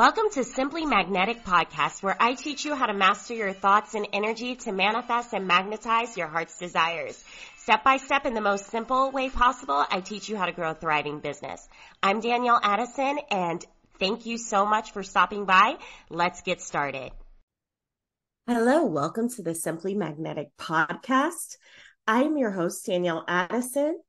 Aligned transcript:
Welcome 0.00 0.30
to 0.32 0.44
Simply 0.44 0.86
Magnetic 0.86 1.44
Podcast, 1.44 2.02
where 2.02 2.16
I 2.18 2.32
teach 2.32 2.64
you 2.64 2.74
how 2.74 2.86
to 2.86 2.94
master 2.94 3.34
your 3.34 3.52
thoughts 3.52 3.94
and 3.94 4.08
energy 4.14 4.56
to 4.56 4.72
manifest 4.72 5.34
and 5.34 5.46
magnetize 5.46 6.16
your 6.16 6.26
heart's 6.26 6.58
desires. 6.58 7.22
Step 7.58 7.84
by 7.84 7.98
step 7.98 8.24
in 8.24 8.32
the 8.32 8.40
most 8.40 8.70
simple 8.70 9.10
way 9.10 9.28
possible, 9.28 9.84
I 9.90 10.00
teach 10.00 10.30
you 10.30 10.38
how 10.38 10.46
to 10.46 10.52
grow 10.52 10.70
a 10.70 10.74
thriving 10.74 11.20
business. 11.20 11.68
I'm 12.02 12.20
Danielle 12.20 12.58
Addison 12.62 13.18
and 13.30 13.62
thank 13.98 14.24
you 14.24 14.38
so 14.38 14.64
much 14.64 14.92
for 14.92 15.02
stopping 15.02 15.44
by. 15.44 15.76
Let's 16.08 16.40
get 16.40 16.62
started. 16.62 17.12
Hello, 18.46 18.86
welcome 18.86 19.28
to 19.28 19.42
the 19.42 19.54
Simply 19.54 19.92
Magnetic 19.92 20.56
Podcast. 20.56 21.58
I'm 22.06 22.38
your 22.38 22.52
host, 22.52 22.86
Danielle 22.86 23.26
Addison, 23.28 24.00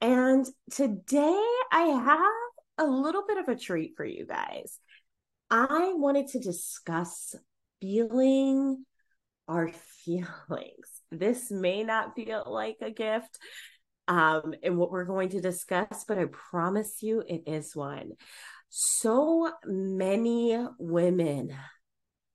and 0.00 0.44
today 0.72 1.44
I 1.70 1.82
have 1.82 2.88
a 2.88 2.90
little 2.90 3.22
bit 3.24 3.38
of 3.38 3.46
a 3.46 3.56
treat 3.56 3.94
for 3.96 4.04
you 4.04 4.26
guys. 4.26 4.80
I 5.50 5.92
wanted 5.94 6.28
to 6.28 6.40
discuss 6.40 7.34
feeling 7.80 8.84
our 9.46 9.68
feelings. 10.04 10.26
This 11.10 11.50
may 11.50 11.84
not 11.84 12.14
feel 12.14 12.44
like 12.46 12.76
a 12.82 12.90
gift 12.90 13.38
um, 14.08 14.52
and 14.62 14.76
what 14.76 14.90
we're 14.90 15.06
going 15.06 15.30
to 15.30 15.40
discuss, 15.40 16.04
but 16.06 16.18
I 16.18 16.26
promise 16.26 17.02
you 17.02 17.22
it 17.26 17.44
is 17.46 17.74
one. 17.74 18.10
So 18.68 19.50
many 19.64 20.62
women, 20.78 21.56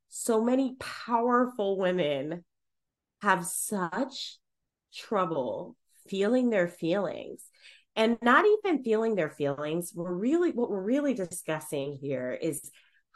so 0.09 0.43
many 0.43 0.75
powerful 0.79 1.77
women 1.77 2.43
have 3.21 3.45
such 3.45 4.39
trouble 4.91 5.75
feeling 6.07 6.49
their 6.49 6.67
feelings 6.67 7.43
and 7.95 8.17
not 8.23 8.45
even 8.45 8.83
feeling 8.83 9.13
their 9.13 9.29
feelings. 9.29 9.93
We're 9.95 10.11
really, 10.11 10.51
what 10.51 10.71
we're 10.71 10.81
really 10.81 11.13
discussing 11.13 11.99
here 12.01 12.31
is 12.41 12.71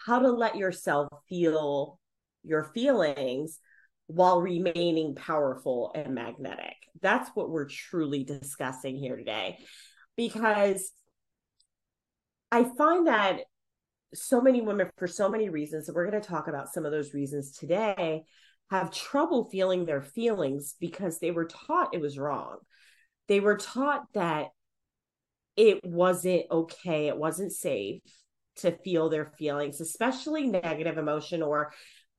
how 0.05 0.19
to 0.19 0.31
let 0.31 0.55
yourself 0.55 1.09
feel 1.27 1.99
your 2.43 2.71
feelings 2.73 3.59
while 4.07 4.41
remaining 4.41 5.15
powerful 5.15 5.91
and 5.93 6.15
magnetic. 6.15 6.75
That's 7.01 7.29
what 7.33 7.49
we're 7.49 7.67
truly 7.67 8.23
discussing 8.23 8.95
here 8.95 9.17
today. 9.17 9.59
Because 10.15 10.91
I 12.51 12.63
find 12.63 13.07
that 13.07 13.41
so 14.13 14.41
many 14.41 14.61
women, 14.61 14.89
for 14.97 15.07
so 15.07 15.29
many 15.29 15.49
reasons, 15.49 15.87
and 15.87 15.95
we're 15.95 16.09
going 16.09 16.21
to 16.21 16.27
talk 16.27 16.47
about 16.47 16.73
some 16.73 16.85
of 16.85 16.91
those 16.91 17.13
reasons 17.13 17.51
today, 17.51 18.23
have 18.71 18.91
trouble 18.91 19.49
feeling 19.49 19.85
their 19.85 20.01
feelings 20.01 20.75
because 20.79 21.19
they 21.19 21.31
were 21.31 21.45
taught 21.45 21.93
it 21.93 22.01
was 22.01 22.17
wrong. 22.17 22.57
They 23.27 23.39
were 23.39 23.57
taught 23.57 24.05
that 24.13 24.47
it 25.57 25.83
wasn't 25.83 26.45
okay, 26.49 27.07
it 27.07 27.17
wasn't 27.17 27.51
safe, 27.51 28.01
to 28.57 28.77
feel 28.83 29.09
their 29.09 29.33
feelings, 29.37 29.81
especially 29.81 30.47
negative 30.47 30.97
emotion 30.97 31.41
or 31.41 31.71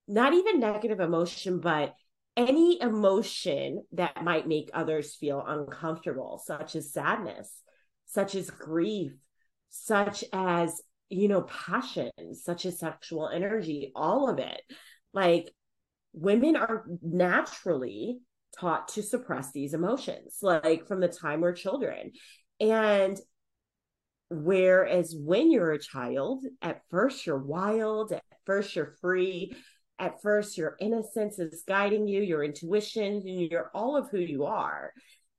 not 0.06 0.32
even 0.34 0.60
negative 0.60 1.00
emotion, 1.00 1.60
but 1.60 1.94
any 2.36 2.80
emotion 2.80 3.84
that 3.92 4.22
might 4.22 4.46
make 4.46 4.70
others 4.72 5.16
feel 5.16 5.44
uncomfortable, 5.46 6.40
such 6.44 6.76
as 6.76 6.92
sadness, 6.92 7.52
such 8.06 8.34
as 8.34 8.48
grief, 8.48 9.12
such 9.70 10.24
as, 10.32 10.80
you 11.10 11.28
know, 11.28 11.42
passion, 11.42 12.10
such 12.34 12.64
as 12.64 12.78
sexual 12.78 13.28
energy, 13.28 13.92
all 13.94 14.30
of 14.30 14.38
it. 14.38 14.60
Like 15.12 15.52
women 16.12 16.56
are 16.56 16.86
naturally 17.02 18.20
taught 18.58 18.88
to 18.88 19.02
suppress 19.02 19.52
these 19.52 19.74
emotions, 19.74 20.38
like 20.40 20.86
from 20.86 21.00
the 21.00 21.08
time 21.08 21.40
we're 21.40 21.52
children. 21.52 22.12
And 22.60 23.18
Whereas 24.30 25.14
when 25.16 25.50
you're 25.50 25.72
a 25.72 25.78
child, 25.78 26.44
at 26.60 26.82
first 26.90 27.26
you're 27.26 27.38
wild, 27.38 28.12
at 28.12 28.22
first 28.44 28.76
you're 28.76 28.94
free, 29.00 29.54
at 29.98 30.20
first 30.22 30.58
your 30.58 30.76
innocence 30.80 31.38
is 31.38 31.64
guiding 31.66 32.06
you, 32.06 32.22
your 32.22 32.44
intuition, 32.44 33.22
and 33.24 33.50
you're 33.50 33.70
all 33.74 33.96
of 33.96 34.10
who 34.10 34.18
you 34.18 34.44
are. 34.44 34.92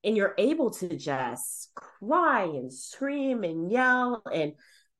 And 0.04 0.16
you're 0.16 0.34
able 0.38 0.72
to 0.72 0.96
just 0.96 1.72
cry 1.76 2.44
and 2.44 2.74
scream 2.74 3.44
and 3.44 3.72
yell 3.72 4.24
and 4.32 4.54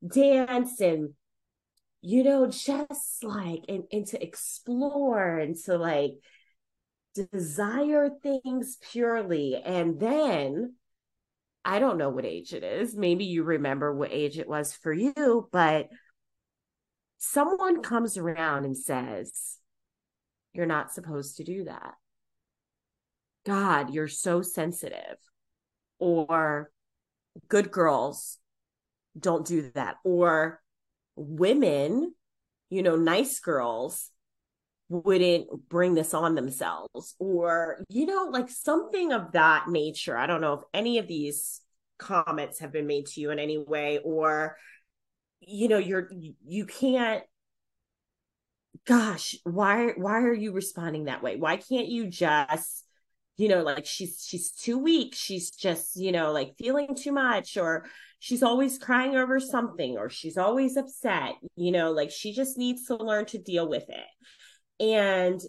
dance 0.06 0.80
and 0.82 1.14
you 2.02 2.24
know 2.24 2.48
just 2.48 3.24
like 3.24 3.62
and, 3.68 3.84
and 3.92 4.06
to 4.08 4.22
explore 4.22 5.38
and 5.38 5.56
to 5.66 5.78
like 5.78 6.12
desire 7.16 8.10
things 8.22 8.78
purely 8.92 9.56
and 9.56 10.00
then 10.00 10.76
I 11.66 11.80
don't 11.80 11.98
know 11.98 12.10
what 12.10 12.26
age 12.26 12.54
it 12.54 12.64
is. 12.64 12.96
Maybe 12.96 13.26
you 13.26 13.44
remember 13.44 13.94
what 13.94 14.12
age 14.12 14.40
it 14.40 14.48
was 14.48 14.74
for 14.74 14.94
you, 14.94 15.48
but 15.52 15.90
someone 17.18 17.78
oh. 17.78 17.82
comes 17.82 18.18
around 18.18 18.66
and 18.66 18.78
says, 18.78 19.58
You're 20.54 20.66
not 20.66 20.92
supposed 20.92 21.38
to 21.38 21.44
do 21.44 21.66
that. 21.66 21.96
God, 23.46 23.94
you're 23.94 24.08
so 24.08 24.42
sensitive. 24.42 25.18
Or 26.00 26.72
good 27.50 27.72
girls 27.72 28.38
don't 29.18 29.46
do 29.46 29.72
that. 29.76 29.96
Or 30.04 30.62
women, 31.16 32.14
you 32.70 32.84
know, 32.84 32.96
nice 32.96 33.40
girls 33.40 34.10
wouldn't 34.90 35.48
bring 35.70 35.94
this 35.94 36.16
on 36.16 36.34
themselves 36.34 37.16
or 37.20 37.84
you 37.90 38.08
know 38.08 38.30
like 38.32 38.50
something 38.50 39.14
of 39.14 39.32
that 39.34 39.68
nature. 39.68 40.18
I 40.18 40.26
don't 40.26 40.42
know 40.42 40.54
if 40.54 40.62
any 40.74 40.98
of 40.98 41.08
these 41.08 41.62
comments 42.00 42.60
have 42.60 42.72
been 42.72 42.88
made 42.88 43.06
to 43.06 43.22
you 43.22 43.30
in 43.30 43.38
any 43.40 43.58
way 43.58 44.00
or 44.04 44.58
you 45.42 45.68
know 45.68 45.78
you're 45.78 46.10
you 46.46 46.66
can't 46.66 47.24
gosh 48.86 49.36
why 49.44 49.94
why 49.96 50.22
are 50.22 50.34
you 50.34 50.52
responding 50.52 51.06
that 51.06 51.22
way? 51.22 51.36
Why 51.36 51.58
can't 51.58 51.88
you 51.88 52.08
just 52.08 52.84
you 53.38 53.48
know 53.48 53.62
like 53.62 53.86
she's 53.86 54.26
she's 54.28 54.52
too 54.52 54.80
weak. 54.80 55.14
She's 55.14 55.52
just 55.52 55.98
you 55.98 56.12
know 56.12 56.32
like 56.32 56.56
feeling 56.58 56.96
too 56.96 57.12
much 57.12 57.58
or 57.58 57.86
she's 58.18 58.42
always 58.42 58.80
crying 58.80 59.16
over 59.16 59.40
something 59.40 59.98
or 60.00 60.10
she's 60.10 60.38
always 60.38 60.78
upset. 60.78 61.36
You 61.56 61.72
know 61.72 61.92
like 61.92 62.10
she 62.10 62.34
just 62.34 62.58
needs 62.58 62.86
to 62.88 62.96
learn 62.96 63.26
to 63.26 63.38
deal 63.38 63.70
with 63.70 63.88
it 63.88 64.08
and 64.80 65.42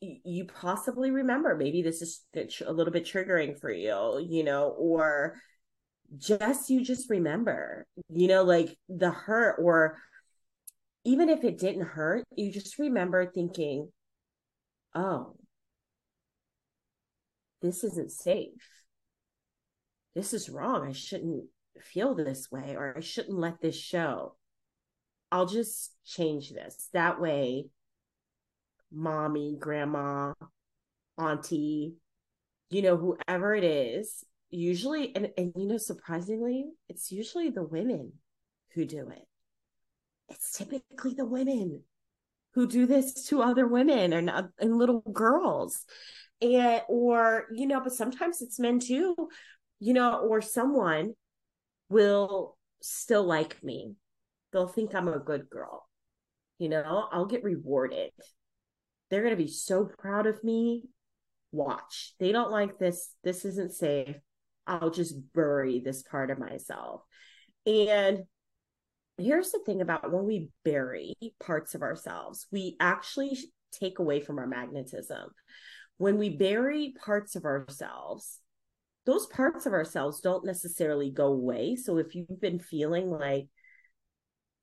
you 0.00 0.44
possibly 0.44 1.10
remember 1.10 1.56
maybe 1.56 1.82
this 1.82 2.02
is 2.02 2.22
a 2.66 2.72
little 2.72 2.92
bit 2.92 3.04
triggering 3.04 3.58
for 3.58 3.70
you 3.70 4.24
you 4.28 4.44
know 4.44 4.68
or 4.78 5.34
just 6.16 6.70
you 6.70 6.84
just 6.84 7.10
remember 7.10 7.86
you 8.08 8.28
know 8.28 8.44
like 8.44 8.76
the 8.88 9.10
hurt 9.10 9.56
or 9.60 9.98
even 11.04 11.28
if 11.28 11.42
it 11.42 11.58
didn't 11.58 11.84
hurt 11.84 12.24
you 12.36 12.52
just 12.52 12.78
remember 12.78 13.30
thinking 13.30 13.90
oh 14.94 15.34
this 17.60 17.82
isn't 17.84 18.12
safe. 18.12 18.68
This 20.14 20.32
is 20.32 20.48
wrong. 20.48 20.86
I 20.86 20.92
shouldn't 20.92 21.44
feel 21.80 22.14
this 22.14 22.50
way 22.50 22.74
or 22.76 22.96
i 22.96 23.00
shouldn't 23.00 23.38
let 23.38 23.60
this 23.60 23.76
show. 23.76 24.34
I'll 25.30 25.46
just 25.46 25.94
change 26.04 26.50
this. 26.50 26.88
That 26.92 27.20
way 27.20 27.66
mommy, 28.92 29.56
grandma, 29.58 30.32
auntie, 31.16 31.94
you 32.70 32.82
know, 32.82 32.96
whoever 32.96 33.54
it 33.54 33.64
is, 33.64 34.24
usually, 34.50 35.14
and, 35.14 35.30
and 35.36 35.52
you 35.56 35.66
know, 35.66 35.78
surprisingly, 35.78 36.66
it's 36.88 37.10
usually 37.12 37.50
the 37.50 37.62
women 37.62 38.12
who 38.74 38.84
do 38.84 39.08
it. 39.08 39.26
It's 40.28 40.56
typically 40.56 41.14
the 41.14 41.24
women 41.24 41.82
who 42.54 42.66
do 42.66 42.86
this 42.86 43.26
to 43.26 43.42
other 43.42 43.66
women 43.66 44.12
and, 44.12 44.30
uh, 44.30 44.44
and 44.58 44.76
little 44.76 45.00
girls. 45.00 45.84
And, 46.40 46.82
or, 46.88 47.46
you 47.52 47.66
know, 47.66 47.80
but 47.80 47.92
sometimes 47.92 48.42
it's 48.42 48.58
men 48.58 48.78
too, 48.78 49.14
you 49.80 49.92
know, 49.92 50.18
or 50.18 50.40
someone 50.40 51.14
will 51.88 52.56
still 52.80 53.24
like 53.24 53.62
me. 53.62 53.94
They'll 54.52 54.68
think 54.68 54.94
I'm 54.94 55.08
a 55.08 55.18
good 55.18 55.48
girl. 55.50 55.88
You 56.58 56.68
know, 56.68 57.08
I'll 57.10 57.26
get 57.26 57.44
rewarded 57.44 58.10
they're 59.10 59.22
going 59.22 59.36
to 59.36 59.42
be 59.42 59.48
so 59.48 59.84
proud 59.98 60.26
of 60.26 60.42
me. 60.44 60.84
Watch. 61.52 62.14
They 62.20 62.32
don't 62.32 62.50
like 62.50 62.78
this. 62.78 63.10
This 63.24 63.44
isn't 63.44 63.72
safe. 63.72 64.16
I'll 64.66 64.90
just 64.90 65.14
bury 65.32 65.80
this 65.80 66.02
part 66.02 66.30
of 66.30 66.38
myself. 66.38 67.02
And 67.66 68.24
here's 69.16 69.50
the 69.50 69.60
thing 69.64 69.80
about 69.80 70.12
when 70.12 70.24
we 70.24 70.50
bury 70.64 71.14
parts 71.40 71.74
of 71.74 71.82
ourselves, 71.82 72.46
we 72.52 72.76
actually 72.78 73.38
take 73.72 73.98
away 73.98 74.20
from 74.20 74.38
our 74.38 74.46
magnetism. 74.46 75.30
When 75.96 76.18
we 76.18 76.36
bury 76.36 76.94
parts 77.04 77.34
of 77.34 77.44
ourselves, 77.44 78.40
those 79.06 79.26
parts 79.26 79.66
of 79.66 79.72
ourselves 79.72 80.20
don't 80.20 80.44
necessarily 80.44 81.10
go 81.10 81.28
away. 81.28 81.76
So 81.76 81.96
if 81.96 82.14
you've 82.14 82.40
been 82.40 82.58
feeling 82.58 83.10
like 83.10 83.48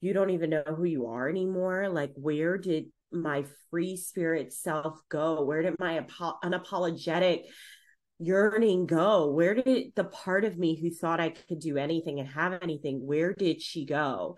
you 0.02 0.14
don't 0.14 0.30
even 0.30 0.52
know 0.52 0.64
who 0.64 0.84
you 0.84 1.08
are 1.08 1.28
anymore, 1.28 1.90
like 1.90 2.12
where 2.16 2.58
did 2.58 2.86
my 3.16 3.46
free 3.70 3.98
spirit 3.98 4.54
self 4.54 5.00
go? 5.10 5.44
Where 5.44 5.62
did 5.62 5.76
my 5.80 6.00
apo- 6.00 6.38
unapologetic 6.44 7.44
yearning 8.20 8.86
go? 8.86 9.32
Where 9.32 9.56
did 9.56 9.94
the 9.96 10.06
part 10.06 10.46
of 10.46 10.58
me 10.58 10.80
who 10.80 10.90
thought 10.90 11.20
I 11.20 11.30
could 11.30 11.60
do 11.60 11.78
anything 11.78 12.20
and 12.20 12.30
have 12.30 12.60
anything, 12.62 13.06
where 13.06 13.34
did 13.34 13.62
she 13.62 13.86
go? 13.86 14.38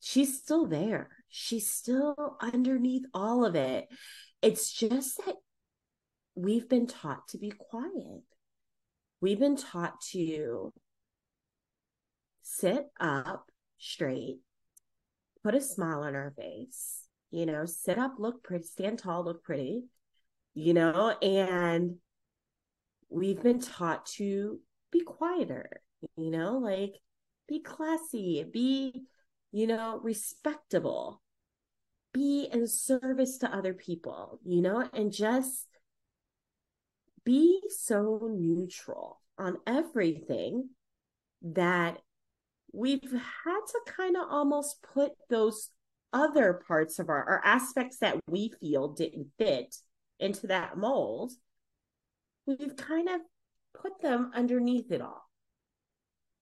she's 0.00 0.38
still 0.40 0.66
there. 0.66 1.08
She's 1.28 1.70
still 1.70 2.36
underneath 2.40 3.04
all 3.12 3.44
of 3.44 3.56
it. 3.56 3.88
It's 4.42 4.72
just 4.72 5.18
that 5.26 5.34
we've 6.34 6.68
been 6.68 6.86
taught 6.86 7.28
to 7.28 7.38
be 7.38 7.50
quiet. 7.50 8.22
We've 9.20 9.38
been 9.38 9.56
taught 9.56 10.00
to 10.12 10.72
sit 12.42 12.86
up 13.00 13.50
straight, 13.78 14.38
put 15.42 15.54
a 15.54 15.60
smile 15.60 16.02
on 16.02 16.14
our 16.14 16.32
face, 16.36 17.05
you 17.30 17.46
know, 17.46 17.64
sit 17.66 17.98
up, 17.98 18.14
look 18.18 18.42
pretty, 18.42 18.64
stand 18.64 18.98
tall, 18.98 19.24
look 19.24 19.42
pretty, 19.42 19.84
you 20.54 20.74
know, 20.74 21.10
and 21.22 21.96
we've 23.08 23.42
been 23.42 23.60
taught 23.60 24.06
to 24.06 24.60
be 24.90 25.00
quieter, 25.00 25.82
you 26.16 26.30
know, 26.30 26.58
like 26.58 26.94
be 27.48 27.60
classy, 27.60 28.44
be, 28.50 29.02
you 29.52 29.66
know, 29.66 30.00
respectable, 30.02 31.22
be 32.12 32.48
in 32.52 32.66
service 32.66 33.38
to 33.38 33.54
other 33.54 33.74
people, 33.74 34.40
you 34.44 34.62
know, 34.62 34.88
and 34.92 35.12
just 35.12 35.66
be 37.24 37.60
so 37.68 38.30
neutral 38.32 39.20
on 39.38 39.56
everything 39.66 40.70
that 41.42 41.98
we've 42.72 43.02
had 43.02 43.60
to 43.66 43.80
kind 43.86 44.16
of 44.16 44.24
almost 44.30 44.82
put 44.94 45.12
those 45.28 45.70
other 46.12 46.62
parts 46.66 46.98
of 46.98 47.08
our, 47.08 47.24
our 47.24 47.42
aspects 47.44 47.98
that 47.98 48.16
we 48.28 48.52
feel 48.60 48.88
didn't 48.88 49.28
fit 49.38 49.74
into 50.18 50.46
that 50.46 50.76
mold 50.76 51.32
we've 52.46 52.76
kind 52.76 53.08
of 53.08 53.20
put 53.74 54.00
them 54.00 54.30
underneath 54.34 54.90
it 54.90 55.00
all. 55.00 55.28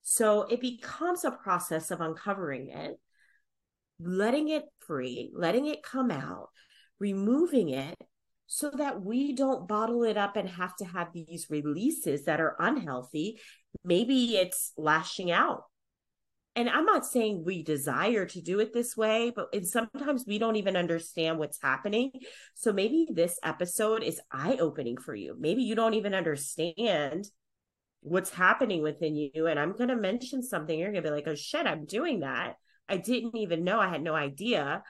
So 0.03 0.43
it 0.43 0.61
becomes 0.61 1.25
a 1.25 1.31
process 1.31 1.91
of 1.91 2.01
uncovering 2.01 2.69
it 2.69 2.99
letting 4.01 4.49
it 4.49 4.65
free 4.81 5.31
letting 5.37 5.67
it 5.67 5.81
come 5.85 6.11
out 6.11 6.49
removing 6.99 7.69
it 7.69 7.95
so 8.47 8.69
that 8.71 9.01
we 9.01 9.33
don't 9.33 9.69
bottle 9.69 10.03
it 10.03 10.17
up 10.17 10.37
and 10.37 10.49
have 10.49 10.75
to 10.77 10.85
have 10.85 11.13
these 11.13 11.47
releases 11.49 12.25
that 12.25 12.41
are 12.41 12.57
unhealthy. 12.59 13.39
Maybe 13.85 14.37
it's 14.37 14.73
lashing 14.77 15.31
out 15.31 15.63
and 16.57 16.71
I'm 16.71 16.85
not 16.85 17.05
saying 17.05 17.43
we 17.45 17.63
desire 17.63 18.27
to 18.27 18.41
do 18.41 18.61
it 18.61 18.73
this 18.73 18.97
way, 18.97 19.33
but 19.35 19.49
and 19.53 19.67
sometimes 19.67 20.25
we 20.27 20.39
don't 20.39 20.57
even 20.57 20.77
understand 20.77 21.39
what's 21.39 21.61
happening. 21.61 22.13
So 22.55 22.73
maybe 22.73 23.09
this 23.11 23.39
episode 23.43 24.03
is 24.03 24.21
eye 24.31 24.59
opening 24.61 24.97
for 24.97 25.15
you. 25.15 25.37
Maybe 25.39 25.63
you 25.63 25.75
don't 25.75 25.95
even 25.95 26.15
understand 26.15 27.27
what's 28.01 28.31
happening 28.31 28.83
within 28.83 29.17
you. 29.17 29.47
And 29.47 29.59
I'm 29.59 29.73
going 29.73 29.89
to 29.89 29.97
mention 29.97 30.43
something. 30.43 30.79
You're 30.79 30.93
going 30.93 31.03
to 31.03 31.11
be 31.11 31.15
like, 31.15 31.27
oh 31.27 31.35
shit, 31.35 31.67
I'm 31.67 31.87
doing 31.87 32.21
that. 32.21 32.55
I 32.89 32.99
didn't 32.99 33.37
even 33.37 33.65
know. 33.65 33.81
I 33.81 33.89
had 33.89 34.03
no 34.03 34.15
idea. 34.15 34.83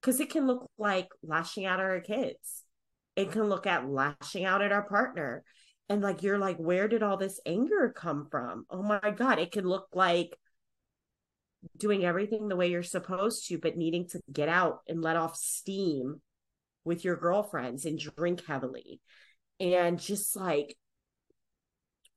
Because 0.00 0.20
it 0.20 0.30
can 0.30 0.46
look 0.46 0.70
like 0.78 1.08
lashing 1.24 1.64
out 1.64 1.80
at 1.80 1.86
our 1.86 2.00
kids, 2.00 2.62
it 3.16 3.32
can 3.32 3.48
look 3.48 3.66
at 3.66 3.88
lashing 3.88 4.44
out 4.44 4.62
at 4.62 4.70
our 4.70 4.86
partner. 4.86 5.42
And 5.88 6.02
like, 6.02 6.22
you're 6.22 6.38
like, 6.38 6.58
where 6.58 6.86
did 6.86 7.02
all 7.02 7.16
this 7.16 7.40
anger 7.44 7.92
come 7.96 8.28
from? 8.30 8.66
Oh 8.70 8.82
my 8.82 9.10
God. 9.16 9.40
It 9.40 9.50
can 9.50 9.64
look 9.64 9.88
like, 9.92 10.38
doing 11.76 12.04
everything 12.04 12.48
the 12.48 12.56
way 12.56 12.70
you're 12.70 12.82
supposed 12.82 13.48
to, 13.48 13.58
but 13.58 13.76
needing 13.76 14.06
to 14.08 14.20
get 14.32 14.48
out 14.48 14.80
and 14.88 15.02
let 15.02 15.16
off 15.16 15.36
steam 15.36 16.20
with 16.84 17.04
your 17.04 17.16
girlfriends 17.16 17.84
and 17.84 17.98
drink 17.98 18.44
heavily 18.46 19.00
and 19.60 19.98
just 19.98 20.36
like 20.36 20.76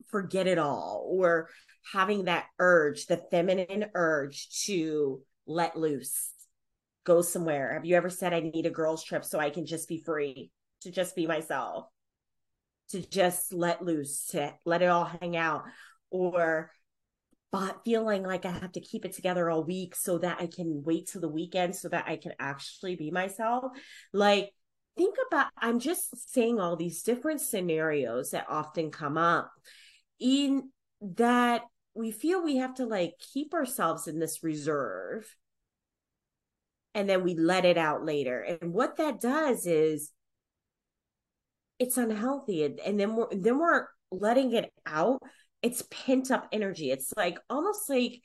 forget 0.09 0.47
it 0.47 0.57
all 0.57 1.07
or 1.09 1.49
having 1.91 2.25
that 2.25 2.45
urge, 2.59 3.07
the 3.07 3.17
feminine 3.31 3.85
urge 3.95 4.49
to 4.65 5.21
let 5.47 5.77
loose, 5.77 6.29
go 7.03 7.21
somewhere. 7.21 7.73
Have 7.73 7.85
you 7.85 7.95
ever 7.95 8.09
said, 8.09 8.33
I 8.33 8.41
need 8.41 8.65
a 8.65 8.71
girls' 8.71 9.03
trip 9.03 9.25
so 9.25 9.39
I 9.39 9.49
can 9.49 9.65
just 9.65 9.89
be 9.89 9.97
free, 9.97 10.51
to 10.81 10.91
just 10.91 11.15
be 11.15 11.25
myself, 11.25 11.87
to 12.89 13.01
just 13.01 13.53
let 13.53 13.83
loose, 13.83 14.27
to 14.27 14.53
let 14.65 14.81
it 14.81 14.89
all 14.89 15.05
hang 15.05 15.35
out? 15.35 15.63
Or 16.11 16.71
but 17.51 17.83
feeling 17.83 18.23
like 18.23 18.45
I 18.45 18.51
have 18.51 18.71
to 18.73 18.81
keep 18.81 19.05
it 19.05 19.13
together 19.13 19.49
all 19.49 19.63
week 19.63 19.95
so 19.95 20.17
that 20.19 20.37
I 20.39 20.47
can 20.47 20.83
wait 20.85 21.07
till 21.07 21.21
the 21.21 21.27
weekend 21.27 21.75
so 21.75 21.89
that 21.89 22.05
I 22.07 22.15
can 22.15 22.33
actually 22.39 22.95
be 22.95 23.11
myself. 23.11 23.65
Like, 24.13 24.51
think 24.97 25.15
about, 25.27 25.47
I'm 25.57 25.79
just 25.79 26.31
saying 26.31 26.59
all 26.59 26.75
these 26.75 27.03
different 27.03 27.41
scenarios 27.41 28.31
that 28.31 28.45
often 28.49 28.89
come 28.89 29.17
up 29.17 29.51
in 30.19 30.69
that 31.01 31.63
we 31.93 32.11
feel 32.11 32.43
we 32.43 32.57
have 32.57 32.75
to 32.75 32.85
like 32.85 33.15
keep 33.33 33.53
ourselves 33.53 34.07
in 34.07 34.19
this 34.19 34.43
reserve 34.43 35.35
and 36.93 37.09
then 37.09 37.23
we 37.23 37.35
let 37.35 37.65
it 37.65 37.77
out 37.77 38.05
later. 38.05 38.39
And 38.41 38.73
what 38.73 38.97
that 38.97 39.19
does 39.19 39.65
is 39.65 40.11
it's 41.79 41.97
unhealthy. 41.97 42.63
And 42.85 42.99
then 42.99 43.15
we're, 43.15 43.27
then 43.31 43.57
we're 43.57 43.87
letting 44.11 44.53
it 44.53 44.71
out 44.85 45.21
it's 45.61 45.83
pent 45.89 46.31
up 46.31 46.47
energy. 46.51 46.91
It's 46.91 47.13
like 47.15 47.37
almost 47.49 47.89
like 47.89 48.21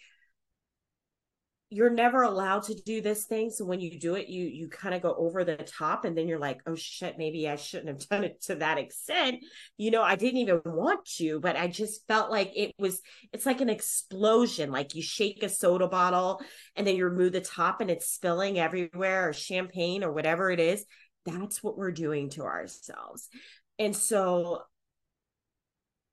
you're 1.68 1.90
never 1.90 2.22
allowed 2.22 2.62
to 2.62 2.74
do 2.74 3.00
this 3.00 3.24
thing. 3.24 3.50
So 3.50 3.64
when 3.64 3.80
you 3.80 3.98
do 3.98 4.14
it 4.14 4.28
you 4.28 4.44
you 4.44 4.68
kind 4.68 4.94
of 4.94 5.02
go 5.02 5.14
over 5.18 5.42
the 5.42 5.56
top 5.56 6.04
and 6.04 6.16
then 6.16 6.28
you're 6.28 6.38
like 6.38 6.60
oh 6.66 6.76
shit 6.76 7.18
maybe 7.18 7.48
i 7.48 7.56
shouldn't 7.56 7.88
have 7.88 8.08
done 8.08 8.24
it 8.24 8.40
to 8.42 8.56
that 8.56 8.78
extent. 8.78 9.44
You 9.76 9.90
know 9.90 10.02
i 10.02 10.14
didn't 10.14 10.40
even 10.40 10.60
want 10.64 11.04
to 11.16 11.40
but 11.40 11.56
i 11.56 11.66
just 11.66 12.06
felt 12.06 12.30
like 12.30 12.52
it 12.54 12.72
was 12.78 13.00
it's 13.32 13.46
like 13.46 13.60
an 13.60 13.68
explosion. 13.68 14.70
Like 14.70 14.94
you 14.94 15.02
shake 15.02 15.42
a 15.42 15.48
soda 15.48 15.88
bottle 15.88 16.40
and 16.76 16.86
then 16.86 16.96
you 16.96 17.04
remove 17.04 17.32
the 17.32 17.40
top 17.40 17.80
and 17.80 17.90
it's 17.90 18.06
spilling 18.08 18.58
everywhere 18.58 19.28
or 19.28 19.32
champagne 19.32 20.04
or 20.04 20.12
whatever 20.12 20.50
it 20.50 20.60
is. 20.60 20.84
That's 21.24 21.62
what 21.62 21.76
we're 21.76 21.90
doing 21.90 22.30
to 22.30 22.42
ourselves. 22.42 23.28
And 23.78 23.94
so 23.94 24.62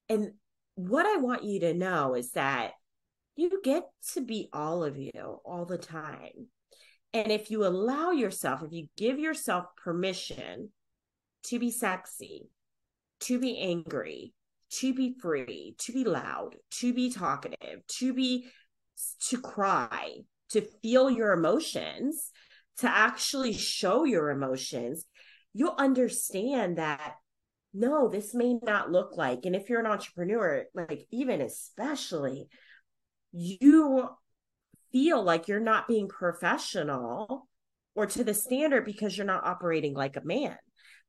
and 0.10 0.34
what 0.76 1.06
I 1.06 1.18
want 1.18 1.44
you 1.44 1.60
to 1.62 1.74
know 1.74 2.16
is 2.16 2.32
that 2.32 2.72
you 3.36 3.62
get 3.64 3.84
to 4.14 4.22
be 4.22 4.50
all 4.54 4.84
of 4.84 4.98
you 4.98 5.40
all 5.46 5.66
the 5.66 5.78
time. 5.78 6.48
And 7.14 7.32
if 7.32 7.52
you 7.52 7.66
allow 7.66 8.12
yourself, 8.12 8.64
if 8.64 8.72
you 8.72 8.88
give 8.98 9.20
yourself 9.20 9.66
permission 9.84 10.70
to 11.46 11.60
be 11.60 11.70
sexy, 11.72 12.50
to 13.22 13.40
be 13.40 13.60
angry, 13.60 14.34
to 14.80 14.94
be 14.94 15.16
free, 15.20 15.76
to 15.80 15.92
be 15.92 16.04
loud, 16.04 16.56
to 16.80 16.94
be 16.94 17.12
talkative, 17.12 17.86
to 17.88 18.14
be 18.14 18.48
to 19.28 19.40
cry, 19.40 20.12
to 20.50 20.62
feel 20.82 21.10
your 21.10 21.34
emotions, 21.34 22.32
to 22.78 22.88
actually 22.88 23.54
show 23.54 24.04
your 24.04 24.30
emotions, 24.30 25.06
you'll 25.54 25.76
understand 25.78 26.78
that 26.78 27.16
no, 27.74 28.08
this 28.08 28.34
may 28.34 28.56
not 28.62 28.92
look 28.92 29.18
like. 29.18 29.46
And 29.46 29.56
if 29.56 29.70
you're 29.70 29.80
an 29.80 29.86
entrepreneur, 29.86 30.66
like 30.74 31.08
even 31.12 31.42
especially, 31.42 32.48
you 33.32 34.10
feel 34.92 35.24
like 35.24 35.48
you're 35.48 35.60
not 35.60 35.88
being 35.88 36.08
professional 36.08 37.48
or 37.96 38.06
to 38.06 38.24
the 38.24 38.34
standard 38.34 38.86
because 38.86 39.18
you're 39.18 39.26
not 39.26 39.46
operating 39.46 39.94
like 39.94 40.16
a 40.16 40.24
man. 40.24 40.58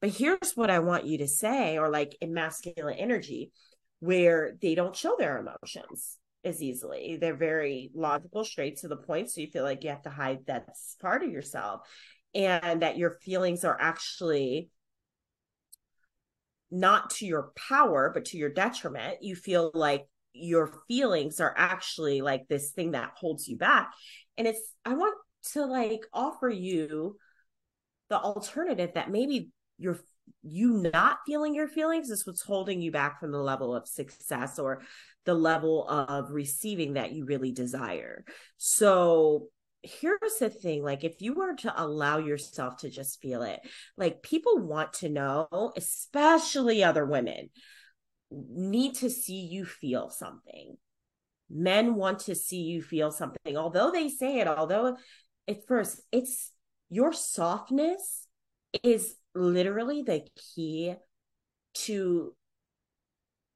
But 0.01 0.11
here's 0.11 0.53
what 0.55 0.71
I 0.71 0.81
want 0.81 1.07
you 1.07 1.19
to 1.19 1.29
say, 1.29 1.79
or 1.79 1.89
like 1.89 2.17
in 2.21 2.35
masculine 2.35 2.99
energy, 2.99 3.53
where 4.01 4.57
they 4.61 4.75
don't 4.75 4.97
show 4.97 5.17
their 5.19 5.39
emotions 5.39 6.19
as 6.45 6.63
easily. 6.63 7.17
They're 7.21 7.37
very 7.37 7.91
logical, 7.95 8.45
straight 8.45 8.79
to 8.79 8.89
the 8.89 8.97
point. 8.97 9.31
So 9.31 9.41
you 9.41 9.47
feel 9.47 9.65
like 9.65 9.83
you 9.83 9.91
have 9.91 10.03
to 10.03 10.11
hide 10.11 10.47
that 10.47 10.67
part 11.01 11.23
of 11.23 11.31
yourself 11.31 11.89
and 12.35 12.83
that 12.83 12.99
your 12.99 13.11
feelings 13.23 13.65
are 13.65 13.79
actually 13.81 14.69
not 16.71 17.11
to 17.11 17.27
your 17.27 17.53
power, 17.69 18.11
but 18.13 18.27
to 18.27 18.37
your 18.37 18.51
detriment. 18.51 19.23
You 19.23 19.37
feel 19.37 19.71
like 19.75 20.07
your 20.33 20.71
feelings 20.89 21.41
are 21.41 21.55
actually 21.57 22.21
like 22.21 22.49
this 22.49 22.71
thing 22.71 22.93
that 22.93 23.13
holds 23.17 23.47
you 23.47 23.57
back. 23.57 23.93
And 24.37 24.47
it's, 24.47 24.61
I 24.85 24.95
want 24.95 25.15
to 25.53 25.65
like 25.67 26.07
offer 26.13 26.49
you 26.49 27.17
the 28.09 28.19
alternative 28.19 28.93
that 28.95 29.11
maybe 29.11 29.51
you're 29.79 29.99
you 30.43 30.73
not 30.73 31.19
feeling 31.27 31.55
your 31.55 31.69
feelings 31.69 32.11
is 32.11 32.27
what's 32.27 32.43
holding 32.43 32.81
you 32.81 32.91
back 32.91 33.21
from 33.21 33.31
the 33.31 33.39
level 33.39 33.75
of 33.75 33.87
success 33.87 34.59
or 34.59 34.83
the 35.25 35.35
level 35.35 35.87
of 35.89 36.31
receiving 36.31 36.95
that 36.95 37.13
you 37.13 37.25
really 37.25 37.53
desire. 37.53 38.25
So 38.57 39.49
here's 39.85 40.39
the 40.41 40.51
thing 40.51 40.83
like 40.83 41.05
if 41.05 41.21
you 41.21 41.35
were 41.35 41.55
to 41.55 41.83
allow 41.83 42.19
yourself 42.19 42.79
to 42.79 42.89
just 42.89 43.21
feel 43.21 43.43
it 43.43 43.61
like 43.97 44.23
people 44.23 44.59
want 44.59 44.93
to 44.93 45.09
know 45.09 45.73
especially 45.77 46.83
other 46.83 47.05
women 47.05 47.51
need 48.31 48.95
to 48.97 49.11
see 49.11 49.41
you 49.41 49.65
feel 49.65 50.11
something. 50.11 50.77
Men 51.51 51.95
want 51.95 52.21
to 52.21 52.35
see 52.35 52.63
you 52.63 52.83
feel 52.83 53.11
something 53.11 53.57
although 53.57 53.91
they 53.93 54.09
say 54.09 54.39
it 54.39 54.49
although 54.49 54.97
at 55.47 55.67
first 55.69 56.01
it's 56.11 56.51
your 56.89 57.13
softness 57.13 58.27
is 58.83 59.17
literally 59.35 60.03
the 60.03 60.27
key 60.55 60.95
to 61.75 62.35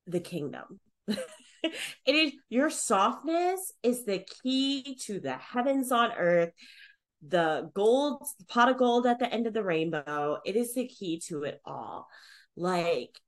the 0.06 0.20
kingdom 0.20 0.80
it 1.62 2.14
is 2.14 2.32
your 2.48 2.70
softness 2.70 3.72
is 3.82 4.04
the 4.04 4.24
key 4.42 4.98
to 5.02 5.20
the 5.20 5.34
heavens 5.34 5.92
on 5.92 6.12
earth 6.12 6.50
the 7.26 7.70
gold 7.74 8.22
pot 8.48 8.68
of 8.68 8.78
gold 8.78 9.06
at 9.06 9.18
the 9.18 9.32
end 9.32 9.46
of 9.46 9.54
the 9.54 9.62
rainbow. 9.62 10.38
It 10.44 10.56
is 10.56 10.74
the 10.74 10.86
key 10.86 11.20
to 11.28 11.42
it 11.42 11.60
all. 11.64 12.06
Like, 12.56 13.18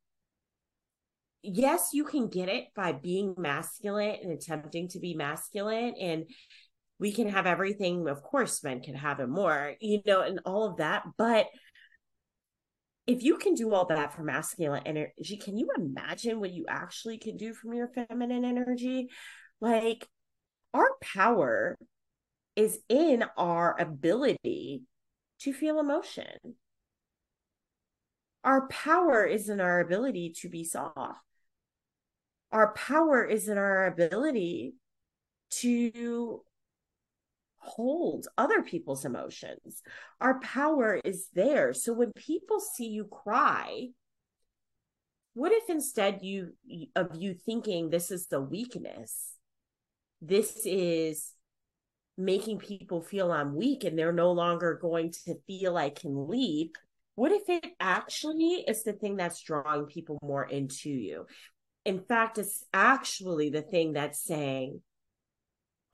yes, 1.42 1.90
you 1.92 2.04
can 2.04 2.28
get 2.28 2.48
it 2.48 2.66
by 2.74 2.92
being 2.92 3.34
masculine 3.36 4.16
and 4.22 4.32
attempting 4.32 4.88
to 4.88 5.00
be 5.00 5.14
masculine. 5.14 5.94
And 6.00 6.26
we 6.98 7.12
can 7.12 7.28
have 7.28 7.46
everything. 7.46 8.08
Of 8.08 8.22
course, 8.22 8.62
men 8.62 8.80
can 8.80 8.94
have 8.94 9.20
it 9.20 9.28
more, 9.28 9.74
you 9.80 10.02
know, 10.06 10.20
and 10.20 10.40
all 10.44 10.68
of 10.68 10.76
that. 10.76 11.04
But 11.16 11.46
if 13.10 13.24
you 13.24 13.38
can 13.38 13.54
do 13.54 13.74
all 13.74 13.86
that 13.86 14.14
for 14.14 14.22
masculine 14.22 14.82
energy, 14.86 15.36
can 15.36 15.58
you 15.58 15.68
imagine 15.76 16.38
what 16.38 16.52
you 16.52 16.64
actually 16.68 17.18
can 17.18 17.36
do 17.36 17.52
from 17.52 17.74
your 17.74 17.88
feminine 17.88 18.44
energy? 18.44 19.08
Like, 19.60 20.08
our 20.72 20.90
power 21.02 21.76
is 22.54 22.78
in 22.88 23.24
our 23.36 23.78
ability 23.80 24.82
to 25.40 25.52
feel 25.52 25.80
emotion. 25.80 26.54
Our 28.44 28.68
power 28.68 29.24
is 29.24 29.48
in 29.48 29.60
our 29.60 29.80
ability 29.80 30.34
to 30.42 30.48
be 30.48 30.62
soft. 30.62 31.20
Our 32.52 32.72
power 32.74 33.24
is 33.24 33.48
in 33.48 33.58
our 33.58 33.86
ability 33.86 34.74
to 35.50 36.42
hold 37.60 38.26
other 38.36 38.62
people's 38.62 39.04
emotions. 39.04 39.82
Our 40.20 40.40
power 40.40 41.00
is 41.04 41.28
there. 41.34 41.72
So 41.72 41.92
when 41.92 42.12
people 42.12 42.60
see 42.60 42.88
you 42.88 43.04
cry, 43.04 43.88
what 45.34 45.52
if 45.52 45.70
instead 45.70 46.20
you 46.22 46.54
of 46.96 47.10
you 47.14 47.34
thinking 47.34 47.88
this 47.88 48.10
is 48.10 48.26
the 48.26 48.40
weakness, 48.40 49.32
this 50.20 50.62
is 50.64 51.32
making 52.16 52.58
people 52.58 53.00
feel 53.00 53.32
I'm 53.32 53.54
weak 53.54 53.84
and 53.84 53.98
they're 53.98 54.12
no 54.12 54.32
longer 54.32 54.78
going 54.80 55.12
to 55.24 55.34
feel 55.46 55.76
I 55.76 55.90
can 55.90 56.28
leave. 56.28 56.70
What 57.14 57.32
if 57.32 57.48
it 57.48 57.64
actually 57.78 58.64
is 58.66 58.82
the 58.82 58.92
thing 58.92 59.16
that's 59.16 59.42
drawing 59.42 59.86
people 59.86 60.18
more 60.22 60.44
into 60.44 60.90
you? 60.90 61.26
In 61.84 62.00
fact, 62.00 62.38
it's 62.38 62.64
actually 62.72 63.50
the 63.50 63.62
thing 63.62 63.94
that's 63.94 64.22
saying, 64.22 64.82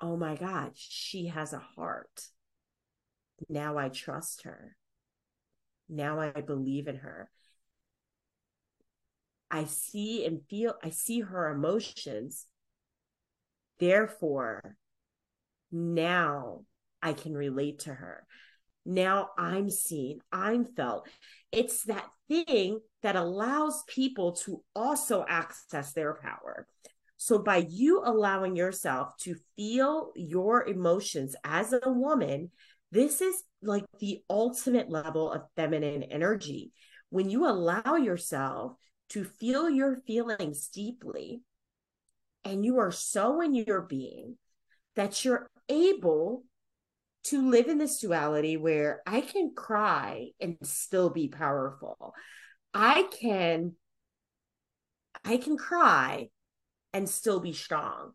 oh 0.00 0.16
my 0.16 0.36
God, 0.36 0.72
she 0.74 1.26
has 1.28 1.52
a 1.52 1.58
heart. 1.58 2.28
Now 3.48 3.78
I 3.78 3.88
trust 3.88 4.42
her. 4.42 4.76
Now 5.88 6.20
I 6.20 6.30
believe 6.30 6.88
in 6.88 6.96
her. 6.96 7.30
I 9.50 9.64
see 9.64 10.24
and 10.26 10.40
feel, 10.50 10.74
I 10.82 10.90
see 10.90 11.20
her 11.20 11.50
emotions. 11.50 12.46
Therefore, 13.78 14.76
now 15.70 16.64
I 17.02 17.12
can 17.12 17.34
relate 17.34 17.80
to 17.80 17.94
her. 17.94 18.26
Now 18.84 19.30
I'm 19.38 19.70
seen, 19.70 20.20
I'm 20.32 20.64
felt. 20.64 21.08
It's 21.52 21.84
that 21.84 22.08
thing 22.28 22.80
that 23.02 23.16
allows 23.16 23.82
people 23.86 24.32
to 24.32 24.62
also 24.74 25.24
access 25.28 25.92
their 25.92 26.14
power. 26.14 26.66
So, 27.16 27.38
by 27.38 27.66
you 27.68 28.02
allowing 28.04 28.56
yourself 28.56 29.16
to 29.20 29.37
feel 29.56 30.12
your 30.14 30.64
emotions 30.64 31.35
as 31.44 31.73
a 31.73 31.90
woman, 31.90 32.50
this 32.92 33.20
is 33.20 33.42
like 33.62 33.85
the 34.00 34.23
ultimate 34.28 34.90
level 34.90 35.32
of 35.32 35.42
feminine 35.56 36.02
energy. 36.04 36.73
When 37.11 37.30
you 37.30 37.46
allow 37.46 37.96
yourself 37.96 38.73
to 39.11 39.25
feel 39.25 39.70
your 39.70 39.96
feelings 40.06 40.68
deeply, 40.68 41.40
and 42.44 42.64
you 42.64 42.78
are 42.78 42.92
so 42.92 43.40
in 43.40 43.54
your 43.54 43.82
being 43.82 44.37
that 44.94 45.25
you're 45.25 45.49
able 45.68 46.44
to 47.25 47.50
live 47.50 47.66
in 47.66 47.78
this 47.78 47.99
duality 47.99 48.56
where 48.56 49.02
I 49.04 49.20
can 49.20 49.52
cry 49.56 50.28
and 50.40 50.56
still 50.62 51.11
be 51.11 51.26
powerful. 51.28 52.14
I 52.73 53.08
can 53.20 53.75
I 55.25 55.38
can 55.38 55.56
cry 55.56 56.28
and 56.96 57.06
still 57.06 57.40
be 57.40 57.52
strong. 57.52 58.12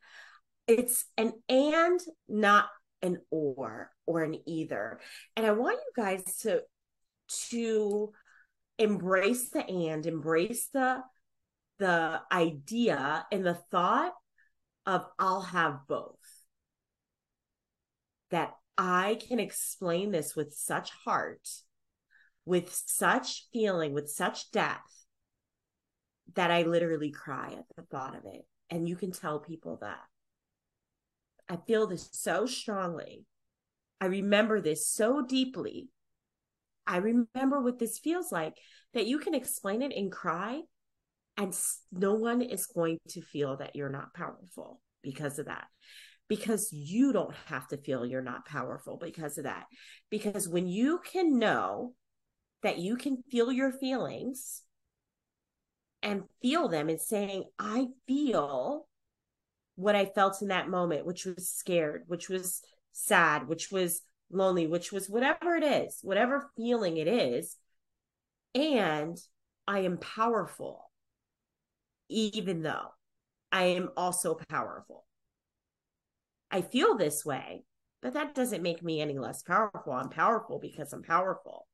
It's 0.66 1.06
an 1.16 1.34
and 1.48 2.00
not 2.28 2.66
an 3.04 3.20
or 3.30 3.92
or 4.08 4.24
an 4.24 4.40
either. 4.48 5.00
And 5.36 5.46
I 5.46 5.52
want 5.52 5.78
you 5.78 6.04
guys 6.04 6.24
to 6.42 6.64
to 7.50 8.12
embrace 8.80 9.52
the 9.52 9.64
and 9.64 10.04
embrace 10.04 10.70
the 10.74 11.04
the 11.78 12.22
idea 12.32 13.28
and 13.32 13.46
the 13.46 13.54
thought 13.54 14.14
of 14.88 15.06
I'll 15.20 15.42
have 15.42 15.82
both. 15.88 16.18
That 18.32 18.54
I 18.80 19.20
can 19.28 19.40
explain 19.40 20.10
this 20.10 20.36
with 20.36 20.56
such 20.56 20.90
heart, 21.06 21.48
with 22.46 22.74
such 22.88 23.48
feeling, 23.54 23.94
with 23.94 24.10
such 24.10 24.50
depth 24.50 25.06
that 26.34 26.50
I 26.50 26.64
literally 26.64 27.12
cry 27.12 27.54
at 27.60 27.66
the 27.76 27.84
thought 27.84 28.16
of 28.16 28.26
it. 28.26 28.46
And 28.72 28.88
you 28.88 28.96
can 28.96 29.12
tell 29.12 29.40
people 29.40 29.78
that. 29.82 30.00
I 31.48 31.58
feel 31.68 31.86
this 31.86 32.10
so 32.14 32.46
strongly. 32.46 33.26
I 34.00 34.06
remember 34.06 34.62
this 34.62 34.88
so 34.88 35.22
deeply. 35.22 35.90
I 36.88 36.98
remember 36.98 37.62
what 37.62 37.78
this 37.78 38.00
feels 38.00 38.32
like 38.32 38.54
that 38.94 39.06
you 39.06 39.20
can 39.20 39.36
explain 39.36 39.82
it 39.82 39.94
and 39.96 40.12
cry, 40.12 40.62
and 41.38 41.56
no 41.92 42.14
one 42.14 42.42
is 42.42 42.66
going 42.66 42.98
to 43.10 43.22
feel 43.22 43.58
that 43.58 43.76
you're 43.76 43.90
not 43.90 44.14
powerful 44.14 44.82
because 45.04 45.38
of 45.38 45.48
that. 45.48 45.68
Because 46.30 46.70
you 46.72 47.12
don't 47.12 47.36
have 47.48 47.68
to 47.68 47.78
feel 47.78 48.06
you're 48.06 48.22
not 48.22 48.46
powerful 48.46 48.98
because 48.98 49.38
of 49.38 49.44
that. 49.44 49.66
Because 50.10 50.48
when 50.48 50.68
you 50.68 51.02
can 51.12 51.38
know 51.38 51.94
that 52.64 52.78
you 52.78 52.96
can 52.96 53.24
feel 53.30 53.52
your 53.52 53.72
feelings 53.72 54.64
and 56.04 56.24
feel 56.42 56.68
them 56.68 56.90
and 56.90 57.00
saying, 57.00 57.46
I 57.60 57.88
feel 58.08 58.88
what 59.76 59.96
I 59.96 60.06
felt 60.06 60.42
in 60.42 60.50
that 60.50 60.70
moment, 60.70 61.06
which 61.06 61.26
was 61.26 61.50
scared, 61.50 62.04
which 62.08 62.30
was 62.30 62.62
sad, 62.92 63.48
which 63.48 63.72
was 63.72 64.02
lonely, 64.32 64.68
which 64.68 64.92
was 64.92 65.10
whatever 65.10 65.56
it 65.56 65.64
is, 65.64 66.00
whatever 66.02 66.52
feeling 66.56 66.98
it 66.98 67.08
is. 67.08 67.56
And 68.54 69.18
I 69.68 69.80
am 69.80 69.98
powerful, 69.98 70.92
even 72.10 72.62
though 72.62 72.90
I 73.52 73.64
am 73.64 73.90
also 73.96 74.38
powerful. 74.50 75.06
I 76.50 76.62
feel 76.62 76.98
this 76.98 77.24
way, 77.24 77.64
but 78.02 78.14
that 78.14 78.36
doesn't 78.36 78.62
make 78.62 78.84
me 78.84 79.00
any 79.00 79.18
less 79.18 79.42
powerful. 79.42 79.94
I'm 79.94 80.10
powerful 80.10 80.60
because 80.60 80.92
I'm 80.92 81.04
powerful. 81.04 81.68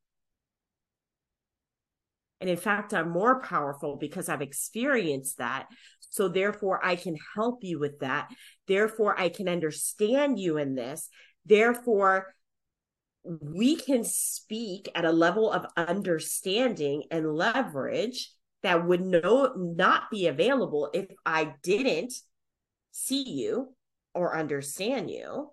And 2.39 2.49
in 2.49 2.57
fact, 2.57 2.93
I'm 2.93 3.09
more 3.09 3.41
powerful 3.41 3.95
because 3.95 4.29
I've 4.29 4.41
experienced 4.41 5.39
that. 5.39 5.67
So 6.09 6.27
therefore, 6.27 6.83
I 6.83 6.95
can 6.95 7.15
help 7.35 7.63
you 7.63 7.79
with 7.79 7.99
that. 7.99 8.29
Therefore, 8.67 9.19
I 9.19 9.29
can 9.29 9.49
understand 9.49 10.39
you 10.39 10.57
in 10.57 10.75
this. 10.75 11.09
Therefore, 11.45 12.33
we 13.23 13.75
can 13.75 14.03
speak 14.03 14.89
at 14.95 15.05
a 15.05 15.11
level 15.11 15.51
of 15.51 15.65
understanding 15.75 17.03
and 17.11 17.35
leverage 17.35 18.31
that 18.63 18.85
would 18.85 19.01
no 19.01 19.53
not 19.55 20.09
be 20.11 20.27
available 20.27 20.89
if 20.93 21.07
I 21.25 21.53
didn't 21.61 22.13
see 22.91 23.29
you 23.29 23.75
or 24.13 24.37
understand 24.37 25.09
you. 25.09 25.51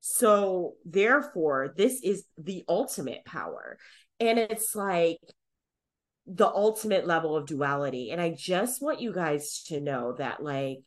So 0.00 0.74
therefore, 0.84 1.74
this 1.76 2.02
is 2.02 2.24
the 2.38 2.64
ultimate 2.68 3.24
power. 3.24 3.78
And 4.20 4.38
it's 4.38 4.76
like 4.76 5.18
the 6.26 6.46
ultimate 6.46 7.06
level 7.06 7.36
of 7.36 7.46
duality. 7.46 8.10
And 8.10 8.20
I 8.20 8.34
just 8.36 8.82
want 8.82 9.00
you 9.00 9.12
guys 9.12 9.64
to 9.68 9.80
know 9.80 10.14
that, 10.18 10.42
like, 10.42 10.78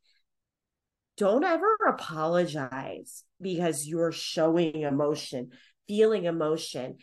don't 1.18 1.44
ever 1.44 1.75
apologize 1.88 3.24
because 3.42 3.88
you're 3.88 4.12
showing 4.12 4.82
emotion, 4.82 5.50
feeling 5.88 6.25
emotion. 6.25 6.98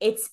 It's 0.00 0.30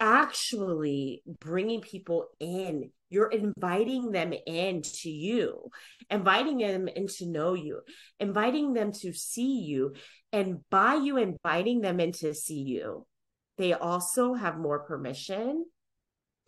actually 0.00 1.22
bringing 1.40 1.80
people 1.80 2.26
in. 2.40 2.90
You're 3.08 3.30
inviting 3.30 4.10
them 4.10 4.34
in 4.46 4.82
to 4.82 5.08
you, 5.08 5.70
inviting 6.10 6.58
them 6.58 6.88
in 6.88 7.06
to 7.06 7.26
know 7.26 7.54
you, 7.54 7.80
inviting 8.18 8.72
them 8.72 8.92
to 8.92 9.12
see 9.12 9.60
you. 9.60 9.94
And 10.32 10.58
by 10.70 10.94
you 10.96 11.16
inviting 11.16 11.80
them 11.80 12.00
in 12.00 12.12
to 12.12 12.34
see 12.34 12.62
you, 12.62 13.06
they 13.58 13.72
also 13.72 14.34
have 14.34 14.58
more 14.58 14.80
permission 14.80 15.66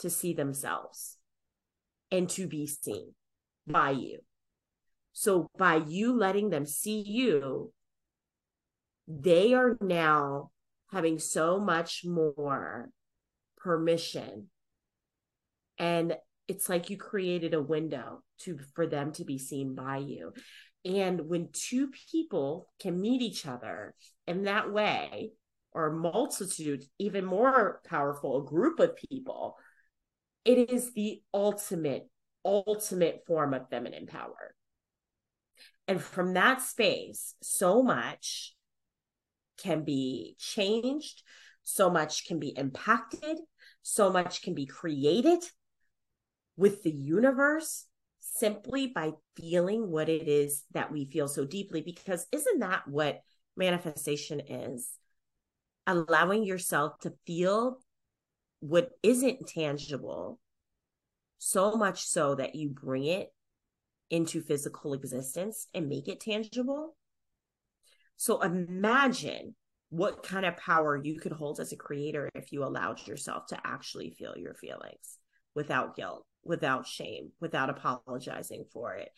to 0.01 0.11
see 0.11 0.33
themselves 0.33 1.17
and 2.11 2.29
to 2.31 2.47
be 2.47 2.67
seen 2.67 3.15
by 3.67 3.91
you. 3.91 4.21
So 5.13 5.51
by 5.59 5.77
you 5.87 6.17
letting 6.17 6.51
them 6.51 6.67
see 6.67 7.01
you, 7.01 7.73
they 9.07 9.55
are 9.55 9.77
now 9.81 10.51
having 10.93 11.19
so 11.19 11.59
much 11.59 12.03
more 12.05 12.91
permission. 13.57 14.49
And 15.79 16.17
it's 16.47 16.69
like 16.69 16.91
you 16.91 16.97
created 16.97 17.55
a 17.55 17.63
window 17.63 18.23
to 18.41 18.59
for 18.75 18.87
them 18.87 19.13
to 19.13 19.25
be 19.25 19.39
seen 19.39 19.75
by 19.75 19.99
you. 19.99 20.33
And 20.85 21.29
when 21.29 21.49
two 21.53 21.91
people 22.13 22.69
can 22.81 23.01
meet 23.01 23.21
each 23.21 23.47
other 23.47 23.95
in 24.27 24.45
that 24.45 24.73
way, 24.73 25.33
or 25.79 25.93
multitude, 25.93 26.85
even 26.99 27.25
more 27.25 27.81
powerful, 27.87 28.43
a 28.43 28.45
group 28.45 28.81
of 28.81 28.97
people, 28.97 29.57
it 30.45 30.71
is 30.71 30.93
the 30.93 31.23
ultimate, 31.33 32.11
ultimate 32.45 33.23
form 33.29 33.55
of 33.55 33.71
feminine 33.71 34.07
power. 34.07 34.57
And 35.87 36.03
from 36.03 36.35
that 36.35 36.61
space, 36.61 37.37
so 37.41 37.81
much 37.81 38.57
can 39.57 39.85
be 39.85 40.35
changed, 40.39 41.23
so 41.63 41.89
much 41.91 42.27
can 42.27 42.41
be 42.41 42.53
impacted, 42.57 43.39
so 43.83 44.11
much 44.11 44.43
can 44.43 44.55
be 44.55 44.67
created 44.67 45.45
with 46.57 46.83
the 46.83 46.91
universe 46.91 47.87
simply 48.19 48.89
by 48.89 49.13
feeling 49.37 49.91
what 49.91 50.09
it 50.09 50.27
is 50.27 50.65
that 50.73 50.91
we 50.91 51.05
feel 51.05 51.29
so 51.29 51.45
deeply. 51.45 51.83
Because 51.83 52.27
isn't 52.33 52.59
that 52.59 52.89
what 52.89 53.21
manifestation 53.57 54.41
is? 54.41 54.91
Allowing 55.89 56.45
yourself 56.45 56.99
to 57.01 57.15
feel 57.27 57.79
what 58.61 58.91
isn't 59.03 59.49
tangible, 59.49 60.39
so 61.39 61.77
much 61.77 62.05
so 62.05 62.35
that 62.35 62.55
you 62.55 62.69
bring 62.69 63.07
it 63.07 63.33
into 64.11 64.43
physical 64.43 64.93
existence 64.93 65.67
and 65.73 65.89
make 65.89 66.07
it 66.07 66.21
tangible. 66.21 66.95
So 68.17 68.43
imagine 68.43 69.55
what 69.91 70.23
kind 70.23 70.45
of 70.45 70.59
power 70.59 70.97
you 70.97 71.19
could 71.19 71.33
hold 71.33 71.59
as 71.59 71.73
a 71.73 71.77
creator 71.77 72.29
if 72.35 72.53
you 72.53 72.65
allowed 72.65 73.07
yourself 73.07 73.47
to 73.47 73.59
actually 73.65 74.11
feel 74.11 74.35
your 74.37 74.55
feelings 74.55 75.19
without 75.55 75.97
guilt, 75.97 76.27
without 76.45 76.87
shame, 76.87 77.31
without 77.41 77.71
apologizing 77.71 78.67
for 78.73 78.95
it, 78.95 79.09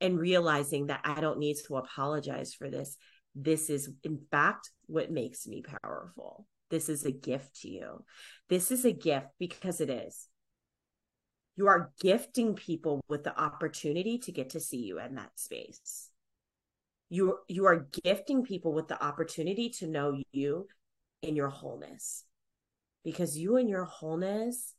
and 0.00 0.18
realizing 0.18 0.86
that 0.86 1.02
I 1.04 1.20
don't 1.20 1.38
need 1.38 1.56
to 1.68 1.76
apologize 1.76 2.52
for 2.52 2.68
this. 2.68 2.96
This 3.38 3.68
is, 3.68 3.90
in 4.02 4.18
fact, 4.30 4.70
what 4.86 5.10
makes 5.10 5.46
me 5.46 5.62
powerful. 5.62 6.46
This 6.70 6.88
is 6.88 7.04
a 7.04 7.12
gift 7.12 7.60
to 7.60 7.68
you. 7.68 8.02
This 8.48 8.70
is 8.70 8.86
a 8.86 8.92
gift 8.92 9.26
because 9.38 9.82
it 9.82 9.90
is. 9.90 10.26
You 11.54 11.68
are 11.68 11.92
gifting 12.00 12.54
people 12.54 13.02
with 13.08 13.24
the 13.24 13.38
opportunity 13.38 14.18
to 14.20 14.32
get 14.32 14.50
to 14.50 14.60
see 14.60 14.78
you 14.78 14.98
in 14.98 15.14
that 15.16 15.30
space. 15.36 16.10
You, 17.10 17.38
you 17.46 17.66
are 17.66 17.86
gifting 18.02 18.42
people 18.42 18.72
with 18.72 18.88
the 18.88 19.02
opportunity 19.02 19.68
to 19.78 19.86
know 19.86 20.20
you 20.32 20.66
in 21.22 21.36
your 21.36 21.48
wholeness 21.48 22.24
because 23.04 23.38
you 23.38 23.56
and 23.56 23.68
your 23.68 23.84
wholeness 23.84 24.74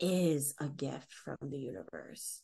is 0.00 0.54
a 0.60 0.68
gift 0.68 1.12
from 1.12 1.36
the 1.40 1.58
universe. 1.58 2.42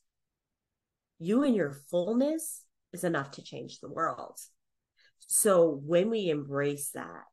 You 1.19 1.43
and 1.43 1.57
your 1.57 1.73
fullness 1.91 2.65
is 2.93 3.03
enough 3.03 3.33
to 3.33 3.43
change 3.43 3.81
the 3.81 3.93
world. 3.93 4.39
So 5.27 5.81
when 5.85 6.11
we 6.11 6.31
embrace 6.31 6.91
that, 6.91 7.25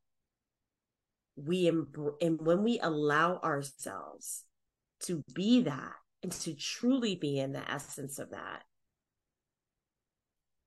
we 1.35 1.69
embr- 1.69 2.15
and 2.21 2.39
when 2.41 2.63
we 2.63 2.79
allow 2.79 3.39
ourselves 3.39 4.43
to 5.01 5.23
be 5.33 5.61
that 5.61 5.93
and 6.23 6.31
to 6.31 6.55
truly 6.55 7.15
be 7.15 7.39
in 7.39 7.51
the 7.51 7.69
essence 7.69 8.19
of 8.19 8.31
that, 8.31 8.63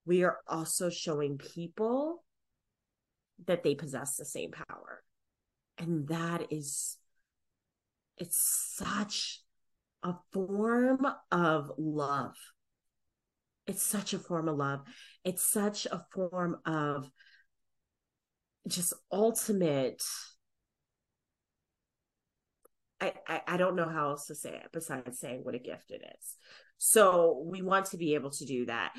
we 0.05 0.25
are 0.25 0.39
also 0.47 0.89
showing 0.91 1.39
people 1.39 2.25
that 3.47 3.63
they 3.63 3.75
possess 3.75 4.17
the 4.17 4.25
same 4.25 4.51
power. 4.51 5.03
And 5.77 6.09
that 6.09 6.47
is, 6.51 6.97
it's 8.17 8.75
such 8.77 9.43
a 10.03 10.15
form 10.33 11.07
of 11.31 11.71
love. 11.77 12.37
It's 13.69 13.83
such 13.83 14.15
a 14.15 14.19
form 14.19 14.49
of 14.49 14.57
love. 14.57 14.81
It's 15.25 15.43
such 15.43 15.87
a 15.87 16.05
form 16.13 16.57
of 16.65 17.11
just 18.67 18.95
ultimate. 19.13 20.03
I, 23.01 23.13
I, 23.29 23.43
I 23.47 23.57
don't 23.59 23.77
know 23.77 23.89
how 23.89 24.11
else 24.11 24.27
to 24.27 24.35
say 24.35 24.51
it 24.51 24.71
besides 24.73 25.21
saying 25.21 25.41
what 25.43 25.55
a 25.55 25.59
gift 25.61 25.91
it 25.91 26.03
is. 26.03 26.37
So 26.79 27.45
we 27.45 27.61
want 27.61 27.87
to 27.87 27.99
be 27.99 28.15
able 28.15 28.31
to 28.31 28.47
do 28.47 28.67
that. 28.67 28.95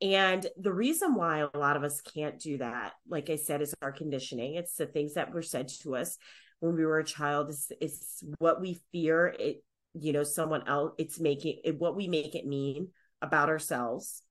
And 0.00 0.46
the 0.56 0.72
reason 0.72 1.14
why 1.14 1.40
a 1.40 1.58
lot 1.58 1.76
of 1.76 1.84
us 1.84 2.00
can't 2.00 2.38
do 2.40 2.58
that, 2.58 2.92
like 3.08 3.28
I 3.28 3.36
said, 3.36 3.60
is 3.60 3.74
our 3.82 3.92
conditioning. 3.92 4.54
It's 4.54 4.76
the 4.76 4.86
things 4.86 5.14
that 5.14 5.34
were 5.34 5.42
said 5.42 5.68
to 5.82 5.96
us 5.96 6.16
when 6.60 6.76
we 6.76 6.86
were 6.86 6.98
a 6.98 7.04
child. 7.04 7.50
It's, 7.50 7.70
it's 7.80 8.24
what 8.38 8.60
we 8.60 8.80
fear. 8.90 9.26
It 9.38 9.62
you 9.96 10.12
know 10.12 10.24
someone 10.24 10.66
else 10.66 10.92
it's 10.98 11.20
making 11.20 11.60
it, 11.64 11.78
what 11.78 11.94
we 11.94 12.08
make 12.08 12.34
it 12.34 12.44
mean 12.44 12.88
about 13.22 13.48
ourselves 13.48 14.22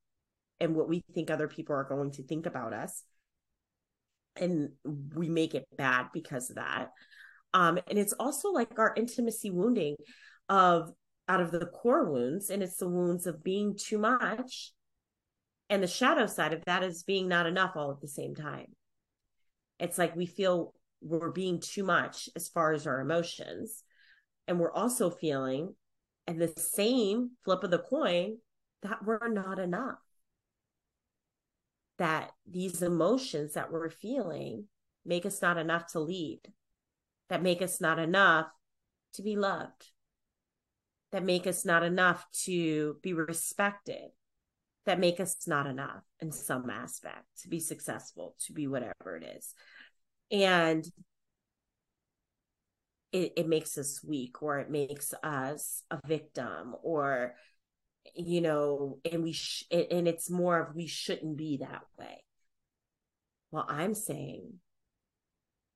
and 0.59 0.75
what 0.75 0.87
we 0.87 1.03
think 1.13 1.29
other 1.29 1.47
people 1.47 1.75
are 1.75 1.83
going 1.83 2.11
to 2.11 2.23
think 2.23 2.45
about 2.45 2.73
us. 2.73 3.03
And 4.35 4.69
we 5.15 5.29
make 5.29 5.55
it 5.55 5.67
bad 5.77 6.07
because 6.13 6.49
of 6.49 6.55
that. 6.55 6.89
Um 7.53 7.79
and 7.87 7.99
it's 7.99 8.13
also 8.13 8.49
like 8.49 8.79
our 8.79 8.93
intimacy 8.95 9.51
wounding 9.51 9.95
of 10.49 10.91
out 11.27 11.41
of 11.41 11.51
the 11.51 11.65
core 11.67 12.11
wounds 12.11 12.49
and 12.49 12.61
it's 12.63 12.77
the 12.77 12.89
wounds 12.89 13.27
of 13.27 13.43
being 13.43 13.77
too 13.77 13.97
much. 13.97 14.73
And 15.69 15.81
the 15.81 15.87
shadow 15.87 16.27
side 16.27 16.53
of 16.53 16.63
that 16.65 16.83
is 16.83 17.03
being 17.03 17.27
not 17.27 17.45
enough 17.45 17.71
all 17.75 17.91
at 17.91 18.01
the 18.01 18.07
same 18.07 18.35
time. 18.35 18.67
It's 19.79 19.97
like 19.97 20.15
we 20.15 20.25
feel 20.25 20.73
we're 21.01 21.31
being 21.31 21.59
too 21.59 21.83
much 21.83 22.29
as 22.35 22.49
far 22.49 22.73
as 22.73 22.87
our 22.87 23.01
emotions. 23.01 23.83
And 24.47 24.59
we're 24.59 24.73
also 24.73 25.09
feeling 25.09 25.75
and 26.27 26.39
the 26.39 26.53
same 26.57 27.31
flip 27.43 27.63
of 27.63 27.71
the 27.71 27.79
coin 27.79 28.37
that 28.83 29.03
we're 29.05 29.27
not 29.27 29.59
enough. 29.59 29.99
That 31.97 32.31
these 32.45 32.81
emotions 32.81 33.53
that 33.53 33.71
we're 33.71 33.89
feeling 33.89 34.65
make 35.05 35.25
us 35.25 35.41
not 35.41 35.57
enough 35.57 35.87
to 35.93 35.99
lead 35.99 36.41
that 37.29 37.41
make 37.41 37.61
us 37.61 37.81
not 37.81 37.99
enough 37.99 38.47
to 39.13 39.21
be 39.21 39.35
loved 39.35 39.89
that 41.11 41.23
make 41.23 41.45
us 41.45 41.63
not 41.63 41.83
enough 41.83 42.25
to 42.31 42.97
be 43.01 43.13
respected 43.13 44.09
that 44.85 44.99
make 44.99 45.19
us 45.19 45.37
not 45.47 45.67
enough 45.67 46.03
in 46.19 46.31
some 46.31 46.69
aspect 46.69 47.25
to 47.41 47.47
be 47.47 47.59
successful 47.59 48.35
to 48.39 48.51
be 48.51 48.67
whatever 48.67 49.15
it 49.15 49.23
is. 49.37 49.53
And 50.31 50.85
it, 53.11 53.33
it 53.37 53.47
makes 53.47 53.77
us 53.77 54.03
weak 54.03 54.41
or 54.41 54.59
it 54.59 54.69
makes 54.69 55.13
us 55.23 55.83
a 55.91 55.99
victim 56.05 56.75
or 56.81 57.35
you 58.15 58.41
know 58.41 58.99
and 59.11 59.23
we 59.23 59.31
sh- 59.31 59.65
and 59.71 60.07
it's 60.07 60.29
more 60.29 60.59
of 60.59 60.75
we 60.75 60.87
shouldn't 60.87 61.37
be 61.37 61.57
that 61.57 61.83
way. 61.97 62.23
Well 63.51 63.65
i'm 63.67 63.93
saying 63.93 64.59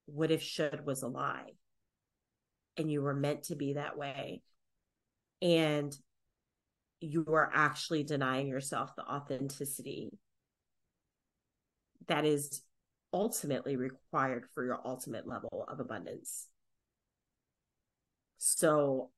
what 0.08 0.32
if 0.32 0.42
should 0.42 0.86
was 0.86 1.04
a 1.04 1.08
lie? 1.08 1.52
And 2.78 2.92
you 2.92 3.02
were 3.02 3.14
meant 3.14 3.44
to 3.44 3.56
be 3.56 3.74
that 3.74 3.98
way. 3.98 4.42
And 5.42 5.96
you 7.00 7.26
are 7.28 7.52
actually 7.54 8.04
denying 8.04 8.48
yourself 8.48 8.96
the 8.96 9.04
authenticity 9.04 10.10
that 12.08 12.26
is 12.26 12.64
ultimately 13.14 13.76
required 13.76 14.46
for 14.54 14.64
your 14.66 14.80
ultimate 14.84 15.28
level 15.28 15.66
of 15.68 15.80
abundance. 15.80 16.48
So 18.38 19.12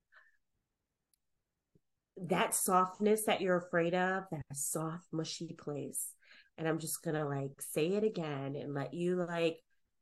that 2.27 2.53
softness 2.53 3.23
that 3.25 3.41
you're 3.41 3.57
afraid 3.57 3.93
of, 3.93 4.23
that 4.31 4.43
soft, 4.53 5.07
mushy 5.11 5.55
place. 5.57 6.13
And 6.57 6.67
I'm 6.67 6.79
just 6.79 7.03
gonna 7.03 7.27
like 7.27 7.61
say 7.61 7.87
it 7.87 8.03
again 8.03 8.55
and 8.55 8.73
let 8.73 8.93
you 8.93 9.15
like 9.15 9.57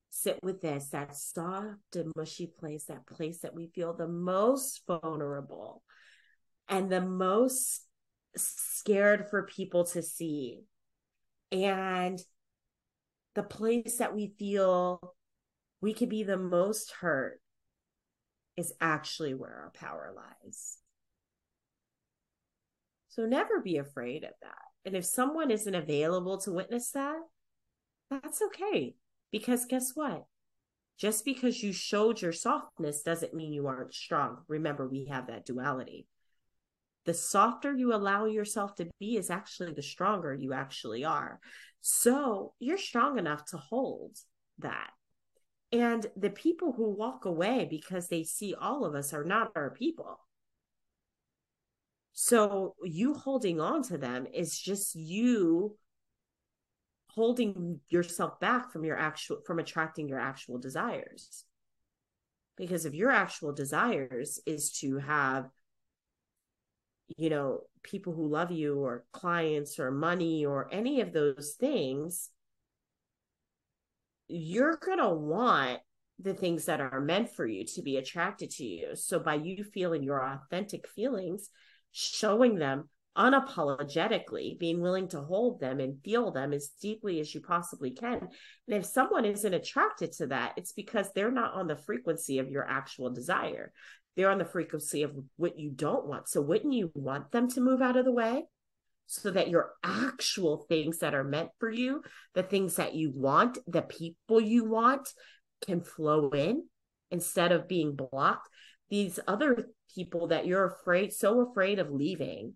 sit 0.09 0.39
with 0.41 0.61
this 0.61 0.89
that 0.89 1.15
soft 1.15 1.95
and 1.95 2.11
mushy 2.15 2.47
place, 2.47 2.85
that 2.85 3.05
place 3.05 3.39
that 3.39 3.53
we 3.53 3.67
feel 3.67 3.93
the 3.93 4.07
most 4.07 4.81
vulnerable 4.87 5.83
and 6.67 6.89
the 6.89 7.01
most 7.01 7.85
scared 8.35 9.29
for 9.29 9.43
people 9.43 9.85
to 9.85 10.01
see. 10.01 10.61
And 11.51 12.19
the 13.35 13.43
place 13.43 13.97
that 13.97 14.15
we 14.15 14.33
feel 14.39 15.15
we 15.79 15.93
could 15.93 16.09
be 16.09 16.23
the 16.23 16.37
most 16.37 16.91
hurt 16.91 17.39
is 18.57 18.73
actually 18.81 19.35
where 19.35 19.53
our 19.53 19.71
power 19.75 20.11
lies. 20.15 20.77
So 23.17 23.25
never 23.25 23.59
be 23.59 23.77
afraid 23.77 24.23
of 24.23 24.33
that. 24.41 24.61
And 24.85 24.95
if 24.95 25.05
someone 25.05 25.49
isn't 25.51 25.75
available 25.75 26.37
to 26.41 26.51
witness 26.51 26.91
that, 26.91 27.17
that's 28.11 28.41
okay. 28.41 28.95
Because 29.31 29.65
guess 29.65 29.91
what? 29.95 30.25
Just 30.99 31.25
because 31.25 31.61
you 31.61 31.73
showed 31.73 32.21
your 32.21 32.31
softness 32.31 33.01
doesn't 33.01 33.33
mean 33.33 33.53
you 33.53 33.67
aren't 33.67 33.93
strong. 33.93 34.37
Remember, 34.47 34.87
we 34.87 35.05
have 35.05 35.27
that 35.27 35.45
duality. 35.45 36.07
The 37.05 37.13
softer 37.13 37.73
you 37.73 37.93
allow 37.93 38.25
yourself 38.25 38.75
to 38.75 38.89
be 38.99 39.17
is 39.17 39.29
actually 39.29 39.73
the 39.73 39.81
stronger 39.81 40.33
you 40.33 40.53
actually 40.53 41.03
are. 41.03 41.39
So 41.81 42.53
you're 42.59 42.77
strong 42.77 43.17
enough 43.17 43.45
to 43.45 43.57
hold 43.57 44.17
that. 44.59 44.89
And 45.71 46.05
the 46.15 46.29
people 46.29 46.73
who 46.73 46.89
walk 46.89 47.25
away 47.25 47.67
because 47.69 48.07
they 48.07 48.23
see 48.23 48.53
all 48.53 48.85
of 48.85 48.95
us 48.95 49.13
are 49.13 49.23
not 49.23 49.51
our 49.55 49.71
people. 49.71 50.19
So 52.19 52.73
you 52.83 53.13
holding 53.13 53.61
on 53.61 53.83
to 53.83 53.97
them 53.99 54.25
is 54.33 54.57
just 54.57 54.95
you 54.95 55.77
holding 57.09 57.79
yourself 57.89 58.39
back 58.39 58.71
from 58.71 58.83
your 58.83 58.97
actual 58.97 59.41
from 59.45 59.59
attracting 59.59 60.09
your 60.09 60.19
actual 60.19 60.57
desires 60.57 61.45
because 62.55 62.87
if 62.87 62.95
your 62.95 63.11
actual 63.11 63.53
desires 63.53 64.39
is 64.47 64.71
to 64.79 64.97
have 64.97 65.47
you 67.17 67.29
know 67.29 67.61
people 67.83 68.13
who 68.13 68.27
love 68.27 68.51
you 68.51 68.79
or 68.79 69.05
clients 69.13 69.77
or 69.77 69.91
money 69.91 70.43
or 70.43 70.67
any 70.71 71.01
of 71.01 71.13
those 71.13 71.55
things 71.59 72.31
you're 74.27 74.77
going 74.77 74.97
to 74.97 75.09
want 75.09 75.81
the 76.17 76.33
things 76.33 76.65
that 76.65 76.81
are 76.81 76.99
meant 76.99 77.29
for 77.29 77.45
you 77.45 77.63
to 77.63 77.83
be 77.83 77.97
attracted 77.97 78.49
to 78.49 78.65
you. 78.65 78.95
So 78.95 79.19
by 79.19 79.35
you 79.35 79.63
feeling 79.63 80.01
your 80.01 80.25
authentic 80.25 80.87
feelings, 80.87 81.51
showing 81.97 82.55
them 82.55 82.89
unapologetically, 83.17 84.59
being 84.59 84.79
willing 84.79 85.07
to 85.07 85.21
hold 85.21 85.59
them 85.59 85.79
and 85.79 86.03
feel 86.03 86.31
them 86.31 86.53
as 86.53 86.69
deeply 86.79 87.19
as 87.19 87.33
you 87.33 87.41
possibly 87.41 87.91
can. 87.91 88.19
And 88.19 88.29
if 88.77 88.85
someone 88.85 89.25
isn't 89.25 89.53
attracted 89.53 90.11
to 90.13 90.27
that, 90.27 90.53
it's 90.55 90.73
because 90.73 91.11
they're 91.13 91.31
not 91.31 91.55
on 91.55 91.67
the 91.67 91.75
frequency 91.75 92.37
of 92.37 92.51
your 92.51 92.67
actual 92.67 93.09
desire. 93.09 93.71
They're 94.15 94.29
on 94.29 94.37
the 94.37 94.45
frequency 94.45 95.01
of 95.03 95.15
what 95.35 95.57
you 95.57 95.71
don't 95.71 96.05
want. 96.05 96.29
So 96.29 96.41
wouldn't 96.41 96.73
you 96.73 96.91
want 96.93 97.31
them 97.31 97.49
to 97.49 97.61
move 97.61 97.81
out 97.81 97.97
of 97.97 98.05
the 98.05 98.11
way? 98.11 98.43
so 99.07 99.31
that 99.31 99.49
your 99.49 99.71
actual 99.83 100.65
things 100.67 100.99
that 100.99 101.15
are 101.15 101.23
meant 101.23 101.49
for 101.59 101.71
you, 101.71 102.03
the 102.33 102.43
things 102.43 102.75
that 102.75 102.93
you 102.93 103.09
want, 103.15 103.57
the 103.65 103.81
people 103.81 104.39
you 104.41 104.65
want 104.65 105.07
can 105.65 105.81
flow 105.81 106.29
in 106.31 106.63
instead 107.09 107.53
of 107.53 107.69
being 107.69 107.95
blocked. 107.95 108.49
These 108.89 109.19
other 109.27 109.69
people 109.93 110.27
that 110.27 110.45
you're 110.45 110.65
afraid, 110.65 111.13
so 111.13 111.41
afraid 111.41 111.79
of 111.79 111.91
leaving, 111.91 112.53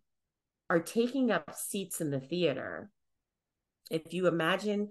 are 0.70 0.80
taking 0.80 1.32
up 1.32 1.56
seats 1.56 2.00
in 2.00 2.12
the 2.12 2.20
theater. 2.20 2.90
If 3.90 4.14
you 4.14 4.28
imagine 4.28 4.90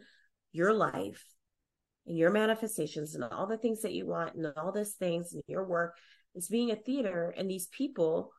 your 0.52 0.74
life 0.74 1.24
and 2.06 2.18
your 2.18 2.30
manifestations 2.30 3.14
and 3.14 3.24
all 3.24 3.46
the 3.46 3.56
things 3.56 3.82
that 3.82 3.94
you 3.94 4.06
want 4.06 4.34
and 4.34 4.46
all 4.56 4.72
these 4.72 4.94
things 4.94 5.32
and 5.32 5.42
your 5.46 5.64
work 5.64 5.96
is 6.34 6.48
being 6.48 6.70
a 6.70 6.76
theater, 6.76 7.34
and 7.36 7.50
these 7.50 7.68
people 7.68 8.32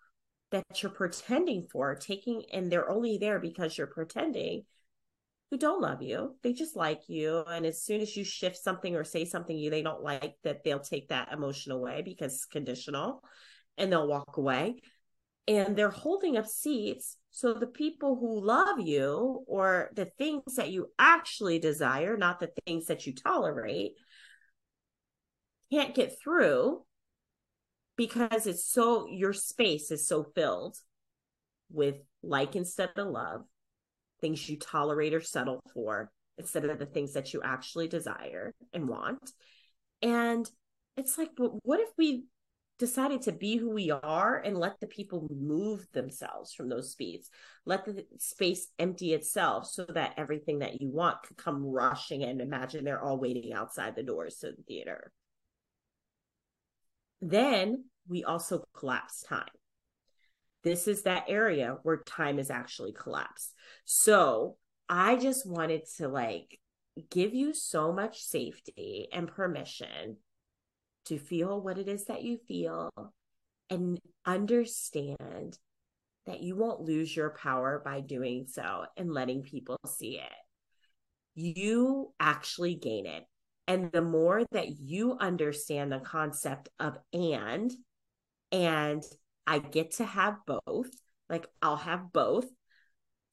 that 0.52 0.64
you're 0.84 0.92
pretending 0.92 1.68
for, 1.72 1.96
taking, 1.96 2.44
and 2.54 2.72
they're 2.72 2.90
only 2.90 3.18
there 3.18 3.40
because 3.40 3.78
you're 3.78 3.88
pretending, 3.88 4.64
who 5.52 5.58
don't 5.58 5.82
love 5.82 6.02
you. 6.02 6.36
They 6.42 6.54
just 6.54 6.78
like 6.78 7.02
you. 7.08 7.44
And 7.48 7.66
as 7.66 7.84
soon 7.84 8.00
as 8.00 8.16
you 8.16 8.24
shift 8.24 8.56
something 8.56 8.96
or 8.96 9.04
say 9.04 9.26
something 9.26 9.56
you 9.56 9.70
they 9.70 9.84
don't 9.84 10.02
like, 10.02 10.36
that 10.44 10.64
they'll 10.64 10.80
take 10.80 11.10
that 11.10 11.32
emotion 11.34 11.74
away 11.74 12.02
because 12.04 12.34
it's 12.34 12.46
conditional 12.46 13.22
and 13.78 13.92
they'll 13.92 14.08
walk 14.08 14.38
away. 14.38 14.78
And 15.50 15.76
they're 15.76 15.90
holding 15.90 16.38
up 16.38 16.48
seats. 16.48 17.18
So 17.32 17.54
the 17.54 17.68
people 17.68 18.16
who 18.16 18.46
love 18.46 18.80
you 18.80 19.44
or 19.46 19.90
the 19.94 20.06
things 20.06 20.56
that 20.56 20.72
you 20.72 20.88
actually 20.98 21.60
desire, 21.60 22.16
not 22.16 22.40
the 22.40 22.52
things 22.66 22.86
that 22.86 23.06
you 23.06 23.14
tolerate, 23.14 23.92
can't 25.70 25.94
get 25.94 26.18
through 26.22 26.84
because 27.98 28.48
it's 28.48 28.66
so 28.66 29.08
your 29.10 29.34
space 29.34 29.92
is 29.92 30.08
so 30.08 30.24
filled 30.24 30.78
with 31.70 31.96
like 32.24 32.56
instead 32.56 32.92
of 32.96 33.08
love, 33.08 33.42
things 34.22 34.48
you 34.48 34.58
tolerate 34.58 35.14
or 35.14 35.22
settle 35.22 35.62
for 35.74 36.12
instead 36.38 36.66
of 36.66 36.80
the 36.80 36.86
things 36.86 37.14
that 37.14 37.34
you 37.34 37.42
actually 37.44 37.88
desire 37.88 38.54
and 38.74 38.88
want. 38.88 39.32
And 40.02 40.50
it's 40.98 41.18
like, 41.18 41.32
but 41.36 41.52
what 41.64 41.80
if 41.80 41.90
we 41.98 42.26
decided 42.80 43.22
to 43.22 43.32
be 43.32 43.58
who 43.58 43.70
we 43.70 43.92
are 43.92 44.38
and 44.38 44.58
let 44.58 44.80
the 44.80 44.88
people 44.88 45.28
move 45.30 45.86
themselves 45.94 46.54
from 46.54 46.68
those 46.70 46.92
speeds? 46.92 47.30
Let 47.66 47.86
the 47.86 48.06
space 48.18 48.68
empty 48.80 49.14
itself 49.14 49.68
so 49.68 49.86
that 49.86 50.16
everything 50.18 50.60
that 50.60 50.82
you 50.82 50.90
want 50.90 51.22
could 51.24 51.38
come 51.38 51.64
rushing 51.64 52.22
in. 52.22 52.42
Imagine 52.42 52.84
they're 52.84 53.04
all 53.04 53.20
waiting 53.20 53.54
outside 53.54 53.96
the 53.96 54.04
doors 54.04 54.38
to 54.38 54.48
the 54.48 54.64
theater. 54.68 55.12
Then 57.22 57.86
we 58.08 58.24
also 58.24 58.64
collapse 58.76 59.22
time. 59.22 59.46
This 60.64 60.88
is 60.88 61.04
that 61.04 61.26
area 61.28 61.78
where 61.84 62.04
time 62.04 62.40
is 62.40 62.50
actually 62.50 62.94
collapsed. 62.94 63.54
So 63.86 64.58
I 64.88 65.16
just 65.16 65.48
wanted 65.48 65.84
to 65.98 66.08
like 66.08 66.60
give 67.10 67.34
you 67.34 67.54
so 67.54 67.92
much 67.92 68.22
safety 68.22 69.08
and 69.12 69.28
permission 69.28 70.18
to 71.06 71.18
feel 71.18 71.62
what 71.62 71.78
it 71.78 71.88
is 71.88 72.06
that 72.06 72.24
you 72.24 72.38
feel 72.48 72.90
and 73.70 74.00
understand 74.26 75.58
that 76.28 76.42
you 76.42 76.56
won't 76.56 76.82
lose 76.82 77.16
your 77.16 77.32
power 77.32 77.82
by 77.84 78.02
doing 78.02 78.46
so 78.48 78.86
and 78.98 79.12
letting 79.12 79.42
people 79.42 79.78
see 79.88 80.20
it. 80.20 80.32
You 81.34 82.14
actually 82.20 82.76
gain 82.76 83.06
it. 83.06 83.24
And 83.68 83.92
the 83.92 84.02
more 84.02 84.44
that 84.52 84.80
you 84.80 85.18
understand 85.18 85.92
the 85.92 86.00
concept 86.00 86.70
of 86.80 86.98
and, 87.14 87.72
and 88.52 89.02
I 89.48 89.60
get 89.60 89.96
to 89.98 90.06
have 90.06 90.38
both, 90.46 90.90
like 91.30 91.48
I'll 91.62 91.78
have 91.78 92.12
both 92.14 92.46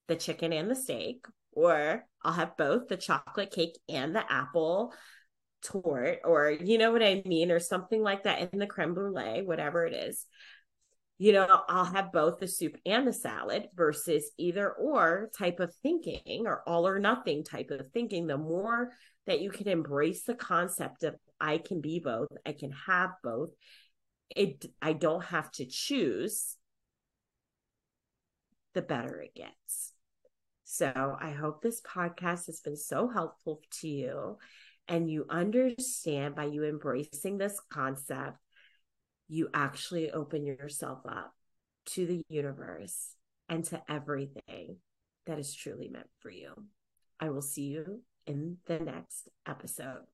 the 0.09 0.17
chicken 0.17 0.53
and 0.53 0.71
the 0.71 0.77
steak, 0.77 1.27
or 1.53 2.05
I'll 2.23 2.33
have 2.33 2.57
both 2.57 2.89
the 2.89 2.97
chocolate 2.97 3.51
cake 3.51 3.79
and 3.89 4.15
the 4.15 4.33
apple 4.33 4.95
tort, 5.63 6.21
or 6.25 6.51
you 6.51 6.79
know 6.79 6.93
what 6.93 7.03
I 7.03 7.23
mean, 7.25 7.51
or 7.51 7.61
something 7.61 8.03
like 8.03 8.25
that 8.25 8.53
in 8.53 8.59
the 8.59 8.67
creme 8.67 8.95
brulee, 8.95 9.43
whatever 9.43 9.85
it 9.85 9.93
is. 9.93 10.25
You 11.21 11.33
know, 11.33 11.63
I'll 11.69 11.85
have 11.85 12.13
both 12.13 12.39
the 12.39 12.47
soup 12.47 12.77
and 12.87 13.07
the 13.07 13.13
salad 13.13 13.67
versus 13.75 14.31
either 14.39 14.71
or 14.71 15.31
type 15.37 15.59
of 15.59 15.75
thinking 15.83 16.47
or 16.47 16.63
all 16.65 16.87
or 16.87 17.01
nothing 17.01 17.43
type 17.43 17.71
of 17.71 17.91
thinking. 17.93 18.29
The 18.29 18.39
more 18.39 18.93
that 19.27 19.41
you 19.41 19.51
can 19.51 19.67
embrace 19.67 20.23
the 20.23 20.37
concept 20.37 21.03
of 21.03 21.17
I 21.41 21.59
can 21.59 21.81
be 21.81 21.99
both, 21.99 22.29
I 22.47 22.53
can 22.53 22.71
have 22.87 23.11
both, 23.25 23.51
it 24.35 24.67
I 24.81 24.93
don't 24.93 25.25
have 25.25 25.51
to 25.53 25.67
choose, 25.67 26.57
the 28.75 28.83
better 28.83 29.21
it 29.21 29.35
gets. 29.35 29.93
So 30.65 31.17
I 31.21 31.31
hope 31.31 31.63
this 31.63 31.81
podcast 31.81 32.47
has 32.47 32.61
been 32.61 32.77
so 32.77 33.09
helpful 33.09 33.63
to 33.81 33.89
you 33.89 34.39
and 34.87 35.11
you 35.11 35.27
understand 35.29 36.35
by 36.35 36.45
you 36.45 36.65
embracing 36.65 37.39
this 37.39 37.61
concept, 37.71 38.39
you 39.29 39.49
actually 39.53 40.11
open 40.11 40.47
yourself 40.47 41.01
up 41.07 41.33
to 41.87 42.07
the 42.07 42.23
universe 42.29 43.15
and 43.49 43.65
to 43.67 43.83
everything 43.91 44.77
that 45.27 45.39
is 45.39 45.55
truly 45.55 45.89
meant 45.89 46.09
for 46.21 46.31
you. 46.31 46.53
I 47.21 47.31
will 47.31 47.43
see 47.43 47.65
you 47.65 48.03
in 48.27 48.59
the 48.67 48.79
next 48.79 49.29
episode. 49.47 50.05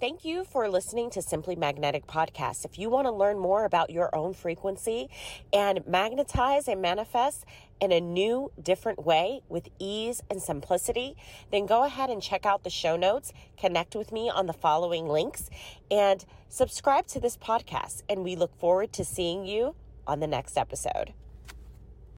Thank 0.00 0.24
you 0.24 0.44
for 0.44 0.66
listening 0.66 1.10
to 1.10 1.20
Simply 1.20 1.56
Magnetic 1.56 2.06
Podcast. 2.06 2.64
If 2.64 2.78
you 2.78 2.88
want 2.88 3.06
to 3.06 3.10
learn 3.10 3.38
more 3.38 3.66
about 3.66 3.90
your 3.90 4.08
own 4.16 4.32
frequency 4.32 5.10
and 5.52 5.86
magnetize 5.86 6.68
and 6.68 6.80
manifest 6.80 7.44
in 7.82 7.92
a 7.92 8.00
new, 8.00 8.50
different 8.62 9.04
way 9.04 9.42
with 9.50 9.68
ease 9.78 10.22
and 10.30 10.40
simplicity, 10.40 11.16
then 11.52 11.66
go 11.66 11.84
ahead 11.84 12.08
and 12.08 12.22
check 12.22 12.46
out 12.46 12.64
the 12.64 12.70
show 12.70 12.96
notes, 12.96 13.34
connect 13.58 13.94
with 13.94 14.10
me 14.10 14.30
on 14.30 14.46
the 14.46 14.54
following 14.54 15.06
links, 15.06 15.50
and 15.90 16.24
subscribe 16.48 17.06
to 17.08 17.20
this 17.20 17.36
podcast. 17.36 18.02
And 18.08 18.24
we 18.24 18.36
look 18.36 18.58
forward 18.58 18.94
to 18.94 19.04
seeing 19.04 19.44
you 19.44 19.74
on 20.06 20.20
the 20.20 20.26
next 20.26 20.56
episode. 20.56 21.12